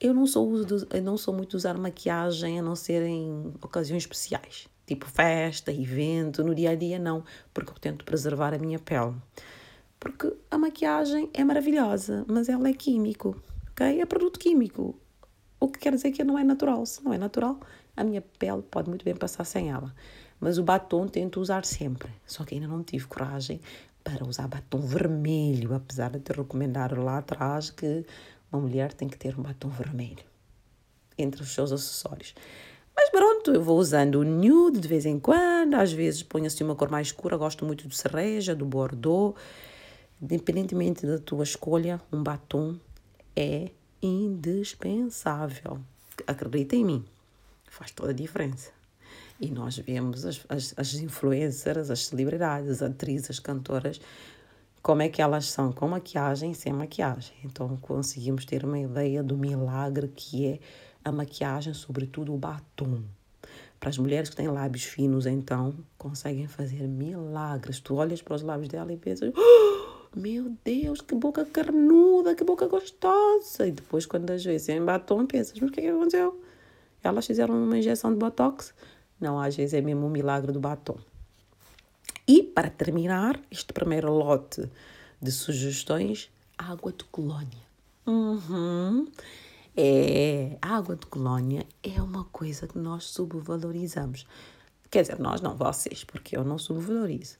Eu 0.00 0.12
não 0.12 0.26
sou, 0.26 0.52
eu 0.90 1.02
não 1.02 1.16
sou 1.16 1.32
muito 1.32 1.54
usar 1.54 1.78
maquiagem 1.78 2.58
a 2.58 2.62
não 2.62 2.74
ser 2.74 3.02
em 3.02 3.54
ocasiões 3.62 4.02
especiais 4.02 4.71
tipo 4.86 5.06
festa, 5.06 5.72
evento, 5.72 6.42
no 6.44 6.54
dia 6.54 6.70
a 6.70 6.74
dia 6.74 6.98
não, 6.98 7.24
porque 7.52 7.70
eu 7.70 7.76
tento 7.76 8.04
preservar 8.04 8.54
a 8.54 8.58
minha 8.58 8.78
pele. 8.78 9.14
Porque 9.98 10.32
a 10.50 10.58
maquiagem 10.58 11.30
é 11.32 11.44
maravilhosa, 11.44 12.24
mas 12.28 12.48
ela 12.48 12.68
é 12.68 12.72
químico, 12.72 13.40
ok? 13.70 14.00
É 14.00 14.04
produto 14.04 14.38
químico. 14.38 14.98
O 15.60 15.68
que 15.68 15.78
quer 15.78 15.94
dizer 15.94 16.10
que 16.10 16.24
não 16.24 16.36
é 16.36 16.42
natural. 16.42 16.84
Se 16.84 17.04
não 17.04 17.14
é 17.14 17.18
natural, 17.18 17.60
a 17.96 18.02
minha 18.02 18.20
pele 18.20 18.62
pode 18.62 18.88
muito 18.88 19.04
bem 19.04 19.14
passar 19.14 19.44
sem 19.44 19.70
ela. 19.70 19.94
Mas 20.40 20.58
o 20.58 20.64
batom 20.64 21.06
tento 21.06 21.40
usar 21.40 21.64
sempre. 21.64 22.10
Só 22.26 22.44
que 22.44 22.56
ainda 22.56 22.66
não 22.66 22.82
tive 22.82 23.06
coragem 23.06 23.60
para 24.02 24.26
usar 24.26 24.48
batom 24.48 24.80
vermelho, 24.80 25.72
apesar 25.72 26.10
de 26.10 26.18
te 26.18 26.32
recomendar 26.32 26.98
lá 26.98 27.18
atrás 27.18 27.70
que 27.70 28.04
uma 28.50 28.60
mulher 28.60 28.92
tem 28.92 29.08
que 29.08 29.16
ter 29.16 29.38
um 29.38 29.42
batom 29.42 29.68
vermelho 29.68 30.24
entre 31.16 31.42
os 31.42 31.54
seus 31.54 31.70
acessórios. 31.70 32.34
Mas 32.94 33.10
pronto, 33.10 33.52
eu 33.52 33.62
vou 33.62 33.78
usando 33.78 34.16
o 34.16 34.24
nude 34.24 34.78
de 34.78 34.88
vez 34.88 35.06
em 35.06 35.18
quando, 35.18 35.74
às 35.74 35.92
vezes 35.92 36.22
ponho 36.22 36.46
assim 36.46 36.62
uma 36.62 36.76
cor 36.76 36.90
mais 36.90 37.08
escura, 37.08 37.36
gosto 37.36 37.64
muito 37.64 37.88
do 37.88 37.94
cereja, 37.94 38.54
do 38.54 38.64
bordeaux. 38.64 39.34
Independentemente 40.20 41.06
da 41.06 41.18
tua 41.18 41.42
escolha, 41.42 42.00
um 42.12 42.22
batom 42.22 42.76
é 43.34 43.70
indispensável. 44.00 45.80
Acredita 46.26 46.76
em 46.76 46.84
mim, 46.84 47.04
faz 47.68 47.90
toda 47.90 48.10
a 48.10 48.14
diferença. 48.14 48.70
E 49.40 49.50
nós 49.50 49.76
vemos 49.78 50.24
as, 50.24 50.44
as, 50.48 50.74
as 50.76 50.94
influencers, 50.94 51.90
as 51.90 52.06
celebridades, 52.06 52.70
as 52.70 52.82
atrizes, 52.82 53.30
as 53.30 53.38
cantoras, 53.40 54.00
como 54.80 55.02
é 55.02 55.08
que 55.08 55.20
elas 55.20 55.46
são 55.46 55.72
com 55.72 55.88
maquiagem 55.88 56.52
e 56.52 56.54
sem 56.54 56.72
maquiagem. 56.72 57.34
Então 57.44 57.76
conseguimos 57.78 58.44
ter 58.44 58.64
uma 58.64 58.78
ideia 58.78 59.22
do 59.22 59.36
milagre 59.36 60.06
que 60.08 60.46
é 60.46 60.58
a 61.04 61.12
maquiagem, 61.12 61.74
sobretudo 61.74 62.34
o 62.34 62.38
batom. 62.38 63.02
Para 63.78 63.90
as 63.90 63.98
mulheres 63.98 64.30
que 64.30 64.36
têm 64.36 64.48
lábios 64.48 64.84
finos, 64.84 65.26
então, 65.26 65.74
conseguem 65.98 66.46
fazer 66.46 66.86
milagres. 66.86 67.80
Tu 67.80 67.94
olhas 67.94 68.22
para 68.22 68.36
os 68.36 68.42
lábios 68.42 68.68
dela 68.68 68.92
e 68.92 68.96
pensas: 68.96 69.32
oh, 69.36 70.06
Meu 70.14 70.56
Deus, 70.64 71.00
que 71.00 71.14
boca 71.14 71.44
carnuda, 71.44 72.34
que 72.34 72.44
boca 72.44 72.68
gostosa. 72.68 73.66
E 73.66 73.72
depois, 73.72 74.06
quando 74.06 74.30
as 74.30 74.44
vezes 74.44 74.68
em 74.68 74.84
batom, 74.84 75.26
pensas: 75.26 75.58
Mas 75.58 75.68
o 75.68 75.72
que 75.72 75.80
é 75.80 75.82
que 75.82 75.88
aconteceu? 75.88 76.40
Elas 77.02 77.26
fizeram 77.26 77.60
uma 77.60 77.76
injeção 77.76 78.12
de 78.12 78.18
botox? 78.18 78.72
Não, 79.20 79.40
às 79.40 79.56
vezes 79.56 79.74
é 79.74 79.80
mesmo 79.80 80.06
um 80.06 80.10
milagre 80.10 80.52
do 80.52 80.60
batom. 80.60 80.96
E, 82.26 82.42
para 82.42 82.70
terminar 82.70 83.40
este 83.50 83.72
primeiro 83.72 84.12
lote 84.12 84.70
de 85.20 85.32
sugestões, 85.32 86.30
água 86.56 86.92
de 86.92 87.04
colônia. 87.04 87.62
Uhum. 88.06 89.08
É, 89.74 90.58
a 90.60 90.76
água 90.76 90.94
de 90.94 91.06
colónia 91.06 91.66
é 91.82 92.02
uma 92.02 92.24
coisa 92.24 92.66
que 92.66 92.76
nós 92.76 93.04
subvalorizamos. 93.04 94.26
Quer 94.90 95.00
dizer, 95.00 95.18
nós 95.18 95.40
não, 95.40 95.56
vocês, 95.56 96.04
porque 96.04 96.36
eu 96.36 96.44
não 96.44 96.58
subvalorizo. 96.58 97.38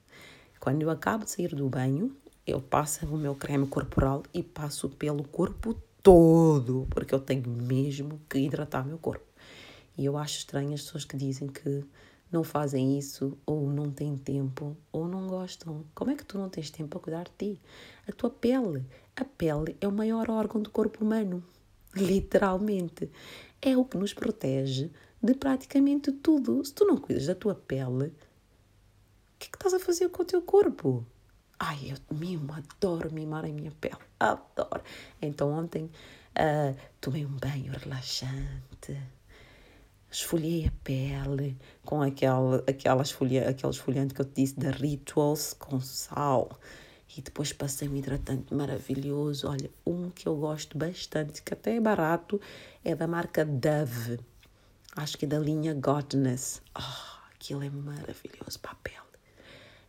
Quando 0.58 0.80
eu 0.80 0.88
acabo 0.88 1.24
de 1.24 1.30
sair 1.30 1.54
do 1.54 1.68
banho, 1.68 2.16
eu 2.46 2.58
passo 2.58 3.04
o 3.04 3.18
meu 3.18 3.34
creme 3.34 3.66
corporal 3.66 4.22
e 4.32 4.42
passo 4.42 4.88
pelo 4.88 5.24
corpo 5.24 5.74
todo, 6.02 6.86
porque 6.88 7.14
eu 7.14 7.20
tenho 7.20 7.46
mesmo 7.50 8.18
que 8.30 8.38
hidratar 8.38 8.86
meu 8.86 8.96
corpo. 8.96 9.26
E 9.98 10.06
eu 10.06 10.16
acho 10.16 10.38
estranho 10.38 10.72
as 10.72 10.80
pessoas 10.80 11.04
que 11.04 11.18
dizem 11.18 11.48
que 11.48 11.84
não 12.30 12.42
fazem 12.42 12.98
isso, 12.98 13.36
ou 13.44 13.68
não 13.68 13.90
têm 13.90 14.16
tempo, 14.16 14.74
ou 14.90 15.06
não 15.06 15.26
gostam. 15.26 15.84
Como 15.94 16.10
é 16.10 16.14
que 16.14 16.24
tu 16.24 16.38
não 16.38 16.48
tens 16.48 16.70
tempo 16.70 16.88
para 16.88 17.00
cuidar 17.00 17.24
de 17.24 17.32
ti? 17.56 17.60
A 18.08 18.12
tua 18.12 18.30
pele. 18.30 18.86
A 19.14 19.22
pele 19.22 19.76
é 19.82 19.86
o 19.86 19.92
maior 19.92 20.30
órgão 20.30 20.62
do 20.62 20.70
corpo 20.70 21.04
humano 21.04 21.44
literalmente. 21.94 23.10
É 23.60 23.76
o 23.76 23.84
que 23.84 23.96
nos 23.96 24.12
protege 24.12 24.90
de 25.22 25.34
praticamente 25.34 26.10
tudo. 26.12 26.64
Se 26.64 26.72
tu 26.72 26.84
não 26.84 26.96
cuidas 26.96 27.26
da 27.26 27.34
tua 27.34 27.54
pele, 27.54 28.06
o 28.06 28.12
que 29.38 29.46
é 29.46 29.50
que 29.50 29.56
estás 29.56 29.74
a 29.74 29.78
fazer 29.78 30.08
com 30.08 30.22
o 30.22 30.26
teu 30.26 30.42
corpo? 30.42 31.06
Ai, 31.58 31.92
eu 31.92 32.16
mimo, 32.16 32.52
adoro 32.52 33.12
mimar 33.12 33.44
a 33.44 33.48
minha 33.48 33.70
pele, 33.80 33.96
adoro. 34.18 34.82
Então 35.20 35.52
ontem 35.52 35.84
uh, 35.84 36.76
tomei 37.00 37.24
um 37.24 37.36
banho 37.36 37.72
relaxante, 37.72 39.00
esfoliei 40.10 40.66
a 40.66 40.72
pele 40.82 41.56
com 41.84 42.02
aquele, 42.02 42.62
aquela 42.66 43.02
esfolia, 43.02 43.48
aquele 43.48 43.72
esfoliante 43.72 44.12
que 44.12 44.20
eu 44.20 44.24
te 44.24 44.42
disse 44.42 44.58
da 44.58 44.70
Rituals 44.70 45.54
com 45.54 45.80
sal. 45.80 46.58
E 47.16 47.20
depois 47.20 47.52
passei 47.52 47.88
um 47.88 47.96
hidratante 47.96 48.54
maravilhoso. 48.54 49.48
Olha, 49.48 49.70
um 49.86 50.08
que 50.10 50.26
eu 50.26 50.36
gosto 50.36 50.78
bastante, 50.78 51.42
que 51.42 51.52
até 51.52 51.76
é 51.76 51.80
barato, 51.80 52.40
é 52.82 52.94
da 52.94 53.06
marca 53.06 53.44
Dove. 53.44 54.18
Acho 54.96 55.18
que 55.18 55.26
é 55.26 55.28
da 55.28 55.38
linha 55.38 55.74
Godness. 55.74 56.62
Oh, 56.74 57.32
aquilo 57.34 57.62
é 57.62 57.70
maravilhoso 57.70 58.58
para 58.60 58.72
a 58.72 58.76
pele. 58.76 58.96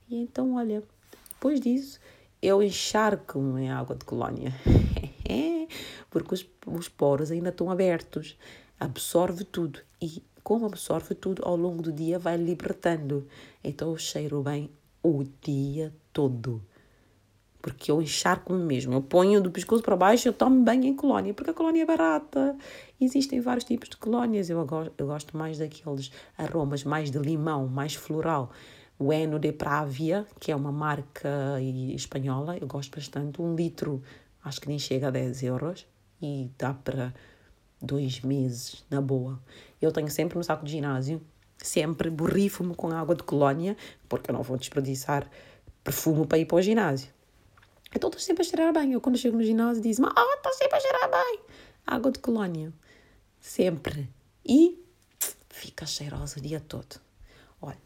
E 0.09 0.17
então, 0.17 0.55
olha, 0.55 0.83
depois 1.29 1.61
disso, 1.61 1.99
eu 2.41 2.61
encharco-me 2.61 3.63
em 3.63 3.71
água 3.71 3.95
de 3.95 4.03
colónia. 4.03 4.53
É, 5.27 5.67
porque 6.11 6.33
os, 6.33 6.45
os 6.67 6.89
poros 6.89 7.31
ainda 7.31 7.49
estão 7.49 7.71
abertos. 7.71 8.37
Absorve 8.77 9.45
tudo. 9.45 9.79
E 10.01 10.21
como 10.43 10.65
absorve 10.65 11.15
tudo, 11.15 11.41
ao 11.45 11.55
longo 11.55 11.81
do 11.81 11.91
dia 11.91 12.19
vai 12.19 12.35
libertando. 12.35 13.25
Então 13.63 13.91
eu 13.91 13.97
cheiro 13.97 14.43
bem 14.43 14.69
o 15.01 15.23
dia 15.41 15.93
todo. 16.11 16.61
Porque 17.63 17.89
eu 17.89 18.01
encharco-me 18.01 18.61
mesmo. 18.61 18.93
Eu 18.93 19.01
ponho 19.01 19.41
do 19.41 19.49
pescoço 19.49 19.81
para 19.81 19.95
baixo, 19.95 20.27
eu 20.27 20.33
tomo 20.33 20.65
banho 20.65 20.83
em 20.83 20.93
colónia, 20.93 21.33
porque 21.33 21.51
a 21.51 21.53
colónia 21.53 21.83
é 21.83 21.85
barata. 21.85 22.57
Existem 22.99 23.39
vários 23.39 23.63
tipos 23.63 23.87
de 23.87 23.95
colónias. 23.95 24.49
Eu, 24.49 24.67
eu 24.97 25.07
gosto 25.07 25.37
mais 25.37 25.59
daqueles 25.59 26.11
aromas 26.37 26.83
mais 26.83 27.09
de 27.09 27.17
limão, 27.17 27.65
mais 27.65 27.95
floral. 27.95 28.51
O 28.99 29.13
Eno 29.13 29.39
de 29.39 29.53
Pravia, 29.53 30.27
que 30.41 30.51
é 30.51 30.55
uma 30.57 30.73
marca 30.73 31.57
espanhola, 31.95 32.57
eu 32.57 32.67
gosto 32.67 32.93
bastante. 32.93 33.41
Um 33.41 33.55
litro, 33.55 34.03
acho 34.43 34.59
que 34.59 34.67
nem 34.67 34.77
chega 34.77 35.07
a 35.07 35.11
10 35.11 35.43
euros. 35.43 35.87
E 36.21 36.51
dá 36.57 36.73
para 36.73 37.13
dois 37.81 38.19
meses, 38.19 38.83
na 38.89 38.99
boa. 38.99 39.39
Eu 39.81 39.89
tenho 39.93 40.09
sempre 40.09 40.37
no 40.37 40.43
saco 40.43 40.65
de 40.65 40.71
ginásio, 40.73 41.21
sempre 41.57 42.09
borrifo-me 42.09 42.75
com 42.75 42.89
água 42.91 43.15
de 43.15 43.23
colónia, 43.23 43.77
porque 44.09 44.31
eu 44.31 44.33
não 44.33 44.43
vou 44.43 44.57
desperdiçar 44.57 45.29
perfume 45.81 46.27
para 46.27 46.37
ir 46.37 46.45
para 46.45 46.57
o 46.57 46.61
ginásio. 46.61 47.12
Então 47.95 48.09
estou 48.09 48.19
sempre 48.19 48.41
a 48.41 48.45
cheirar 48.45 48.73
bem. 48.73 48.93
Eu 48.93 49.01
quando 49.01 49.17
chego 49.17 49.37
no 49.37 49.43
ginásio 49.43 49.81
diz-me, 49.81 50.07
ah, 50.07 50.13
oh, 50.15 50.33
estou 50.35 50.53
sempre 50.53 50.77
a 50.77 50.79
cheirar 50.79 51.11
bem. 51.11 51.39
Água 51.85 52.11
de 52.11 52.19
colónia. 52.19 52.73
Sempre. 53.39 54.09
E 54.45 54.83
fica 55.49 55.85
cheirosa 55.85 56.39
o 56.39 56.41
dia 56.41 56.59
todo. 56.59 56.99
Olha, 57.61 57.77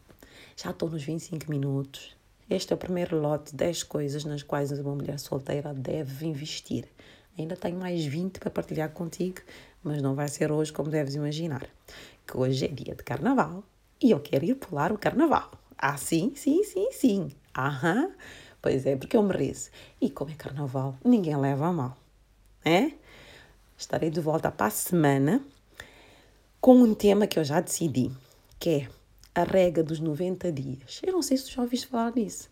já 0.56 0.70
estou 0.70 0.88
nos 0.88 1.02
25 1.02 1.50
minutos. 1.50 2.16
Este 2.48 2.72
é 2.72 2.76
o 2.76 2.78
primeiro 2.78 3.20
lote 3.20 3.50
de 3.50 3.58
10 3.58 3.82
coisas 3.82 4.24
nas 4.24 4.42
quais 4.42 4.72
uma 4.72 4.94
mulher 4.94 5.18
solteira 5.18 5.74
deve 5.74 6.26
investir. 6.26 6.88
Ainda 7.38 7.54
tenho 7.54 7.78
mais 7.78 8.04
20 8.04 8.40
para 8.40 8.50
partilhar 8.50 8.90
contigo, 8.90 9.42
mas 9.82 10.00
não 10.00 10.14
vai 10.14 10.28
ser 10.28 10.50
hoje 10.50 10.72
como 10.72 10.88
deves 10.90 11.14
imaginar. 11.14 11.68
Que 12.26 12.36
hoje 12.36 12.64
é 12.64 12.68
dia 12.68 12.94
de 12.94 13.02
carnaval 13.02 13.62
e 14.02 14.10
eu 14.10 14.20
quero 14.20 14.44
ir 14.44 14.54
pular 14.54 14.90
o 14.90 14.98
carnaval. 14.98 15.50
Ah, 15.76 15.96
sim, 15.96 16.32
sim, 16.34 16.64
sim, 16.64 16.90
sim. 16.90 17.30
Aham. 17.56 18.10
Pois 18.60 18.86
é, 18.86 18.96
porque 18.96 19.16
eu 19.16 19.22
mereço. 19.22 19.70
E 20.00 20.10
como 20.10 20.30
é 20.30 20.34
carnaval, 20.34 20.96
ninguém 21.04 21.36
leva 21.36 21.66
a 21.66 21.72
mal. 21.72 21.96
É? 22.64 22.92
Estarei 23.76 24.10
de 24.10 24.20
volta 24.20 24.50
para 24.50 24.66
a 24.66 24.70
semana 24.70 25.42
com 26.60 26.74
um 26.74 26.94
tema 26.94 27.26
que 27.26 27.38
eu 27.38 27.44
já 27.44 27.60
decidi, 27.60 28.10
que 28.58 28.70
é 28.70 28.88
a 29.34 29.44
regra 29.44 29.82
dos 29.82 30.00
90 30.00 30.50
dias. 30.50 31.00
Eu 31.04 31.12
não 31.12 31.22
sei 31.22 31.36
se 31.36 31.44
tu 31.44 31.52
já 31.52 31.62
ouviste 31.62 31.86
falar 31.86 32.12
nisso. 32.14 32.50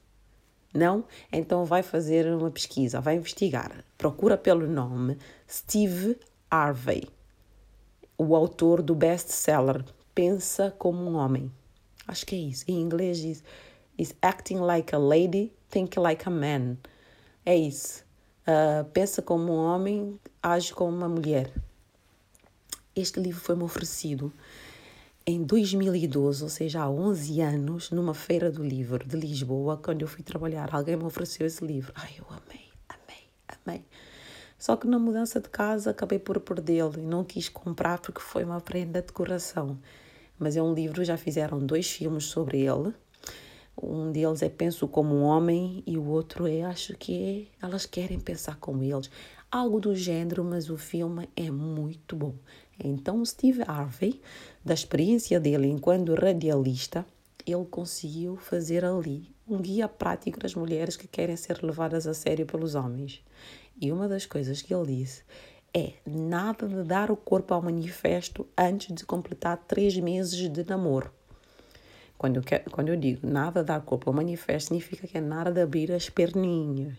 Não? 0.73 1.05
Então 1.33 1.65
vai 1.65 1.83
fazer 1.83 2.27
uma 2.33 2.51
pesquisa, 2.51 3.01
vai 3.01 3.17
investigar. 3.17 3.85
Procura 3.99 4.37
pelo 4.37 4.67
nome 4.67 5.19
Steve 5.49 6.17
Harvey, 6.51 7.09
o 8.17 8.37
autor 8.37 8.83
do 8.83 8.95
best-seller 8.95 9.85
Pensa 10.17 10.75
como 10.79 11.03
um 11.03 11.17
Homem. 11.17 11.53
Acho 12.09 12.25
que 12.25 12.35
é 12.35 12.39
isso. 12.39 12.65
Em 12.67 12.81
inglês 12.81 13.19
diz 13.19 13.45
is 13.99 14.15
acting 14.23 14.61
like 14.61 14.95
a 14.95 14.99
lady, 14.99 15.53
think 15.71 15.99
like 15.99 16.27
a 16.27 16.31
man. 16.31 16.77
É 17.45 17.57
isso. 17.57 18.05
Uh, 18.47 18.85
pensa 18.93 19.21
como 19.21 19.53
um 19.53 19.57
homem, 19.57 20.21
age 20.43 20.73
como 20.73 20.97
uma 20.97 21.09
mulher. 21.09 21.53
Este 22.95 23.21
livro 23.21 23.41
foi-me 23.41 23.63
oferecido 23.63 24.33
em 25.27 25.43
2012, 25.43 26.45
ou 26.45 26.49
seja, 26.49 26.83
há 26.83 26.89
11 26.89 27.41
anos, 27.41 27.91
numa 27.91 28.15
feira 28.15 28.51
do 28.51 28.63
livro 28.63 29.05
de 29.05 29.17
Lisboa, 29.17 29.77
quando 29.77 30.03
eu 30.03 30.09
fui 30.09 30.23
trabalhar. 30.23 30.73
Alguém 30.73 30.97
me 30.97 31.03
ofereceu 31.03 31.45
esse 31.47 31.65
livro. 31.65 31.93
Ai, 31.97 32.15
eu 32.17 32.25
amei, 32.29 32.69
amei, 32.89 33.25
amei. 33.49 33.85
Só 34.57 34.77
que 34.77 34.87
na 34.87 34.99
mudança 35.01 35.41
de 35.41 35.49
casa 35.49 35.91
acabei 35.91 36.21
por 36.21 36.39
perdê-lo 36.39 36.95
e 36.97 37.03
não 37.03 37.25
quis 37.25 37.49
comprar 37.49 37.99
porque 37.99 38.21
foi 38.21 38.45
uma 38.45 38.61
prenda 38.61 39.03
de 39.03 39.13
coração. 39.13 39.77
Mas 40.39 40.57
é 40.57 40.63
um 40.63 40.73
livro, 40.73 41.05
já 41.05 41.17
fizeram 41.17 41.59
dois 41.59 41.91
filmes 41.91 42.27
sobre 42.27 42.61
ele. 42.61 42.95
Um 43.81 44.11
deles 44.11 44.43
é 44.43 44.49
Penso 44.49 44.89
como 44.89 45.15
um 45.15 45.23
Homem 45.23 45.83
e 45.87 45.99
o 45.99 46.07
outro 46.07 46.47
é 46.47 46.63
Acho 46.63 46.97
que 46.97 47.51
é 47.61 47.67
Elas 47.67 47.85
Querem 47.85 48.19
Pensar 48.19 48.57
como 48.57 48.83
Eles. 48.83 49.11
Algo 49.51 49.81
do 49.81 49.95
género, 49.95 50.43
mas 50.43 50.71
o 50.71 50.79
filme 50.79 51.29
é 51.37 51.51
muito 51.51 52.17
bom. 52.17 52.35
Então, 52.83 53.25
Steve 53.25 53.63
Harvey, 53.67 54.21
da 54.65 54.75
experiência 54.75 55.39
dele 55.39 55.69
enquanto 55.69 56.15
radialista, 56.15 57.05
ele 57.47 57.65
conseguiu 57.67 58.37
fazer 58.37 58.85
ali 58.85 59.31
um 59.47 59.59
guia 59.59 59.87
prático 59.87 60.41
das 60.41 60.55
mulheres 60.55 60.97
que 60.97 61.07
querem 61.07 61.37
ser 61.37 61.63
levadas 61.63 62.07
a 62.07 62.15
sério 62.15 62.45
pelos 62.47 62.75
homens. 62.75 63.23
E 63.81 63.93
uma 63.93 64.09
das 64.09 64.27
coisas 64.27 64.63
que 64.63 64.75
ele 64.75 64.97
disse 64.97 65.23
é 65.73 65.93
nada 66.07 66.67
de 66.67 66.83
dar 66.83 67.11
o 67.11 67.17
corpo 67.17 67.53
ao 67.53 67.63
manifesto 67.63 68.47
antes 68.57 68.95
de 68.95 69.05
completar 69.05 69.59
três 69.69 69.97
meses 69.99 70.51
de 70.51 70.65
namoro. 70.65 71.13
Quando 72.19 72.37
eu, 72.37 72.43
quero, 72.43 72.71
quando 72.71 72.89
eu 72.89 72.97
digo 72.97 73.27
nada 73.27 73.63
dar 73.63 73.81
corpo 73.83 74.09
ao 74.09 74.15
manifesto, 74.15 74.69
significa 74.69 75.07
que 75.07 75.19
é 75.19 75.21
nada 75.21 75.51
de 75.51 75.61
abrir 75.61 75.93
as 75.93 76.09
perninhas. 76.09 76.97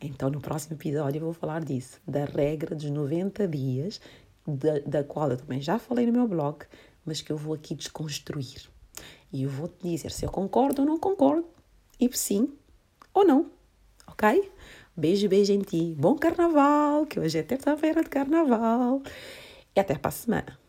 Então, 0.00 0.30
no 0.30 0.40
próximo 0.40 0.76
episódio, 0.76 1.18
eu 1.18 1.24
vou 1.24 1.32
falar 1.32 1.64
disso, 1.64 2.00
da 2.06 2.24
regra 2.24 2.74
dos 2.74 2.88
90 2.88 3.48
dias, 3.48 4.00
da, 4.46 4.78
da 4.80 5.04
qual 5.04 5.30
eu 5.30 5.36
também 5.36 5.60
já 5.60 5.78
falei 5.78 6.06
no 6.06 6.12
meu 6.12 6.28
blog, 6.28 6.64
mas 7.04 7.20
que 7.20 7.32
eu 7.32 7.36
vou 7.36 7.54
aqui 7.54 7.74
desconstruir. 7.74 8.68
E 9.32 9.42
eu 9.42 9.50
vou 9.50 9.68
te 9.68 9.88
dizer 9.88 10.10
se 10.10 10.24
eu 10.24 10.30
concordo 10.30 10.82
ou 10.82 10.88
não 10.88 10.98
concordo, 10.98 11.46
e 11.98 12.08
sim 12.16 12.52
ou 13.12 13.26
não, 13.26 13.50
ok? 14.06 14.50
Beijo, 14.96 15.28
beijo 15.28 15.52
em 15.52 15.60
ti. 15.60 15.94
Bom 15.98 16.16
carnaval, 16.16 17.04
que 17.04 17.20
hoje 17.20 17.38
é 17.38 17.42
terça-feira 17.42 18.02
de 18.02 18.08
carnaval. 18.08 19.02
E 19.74 19.80
até 19.80 19.94
para 19.94 20.08
a 20.08 20.12
semana. 20.12 20.65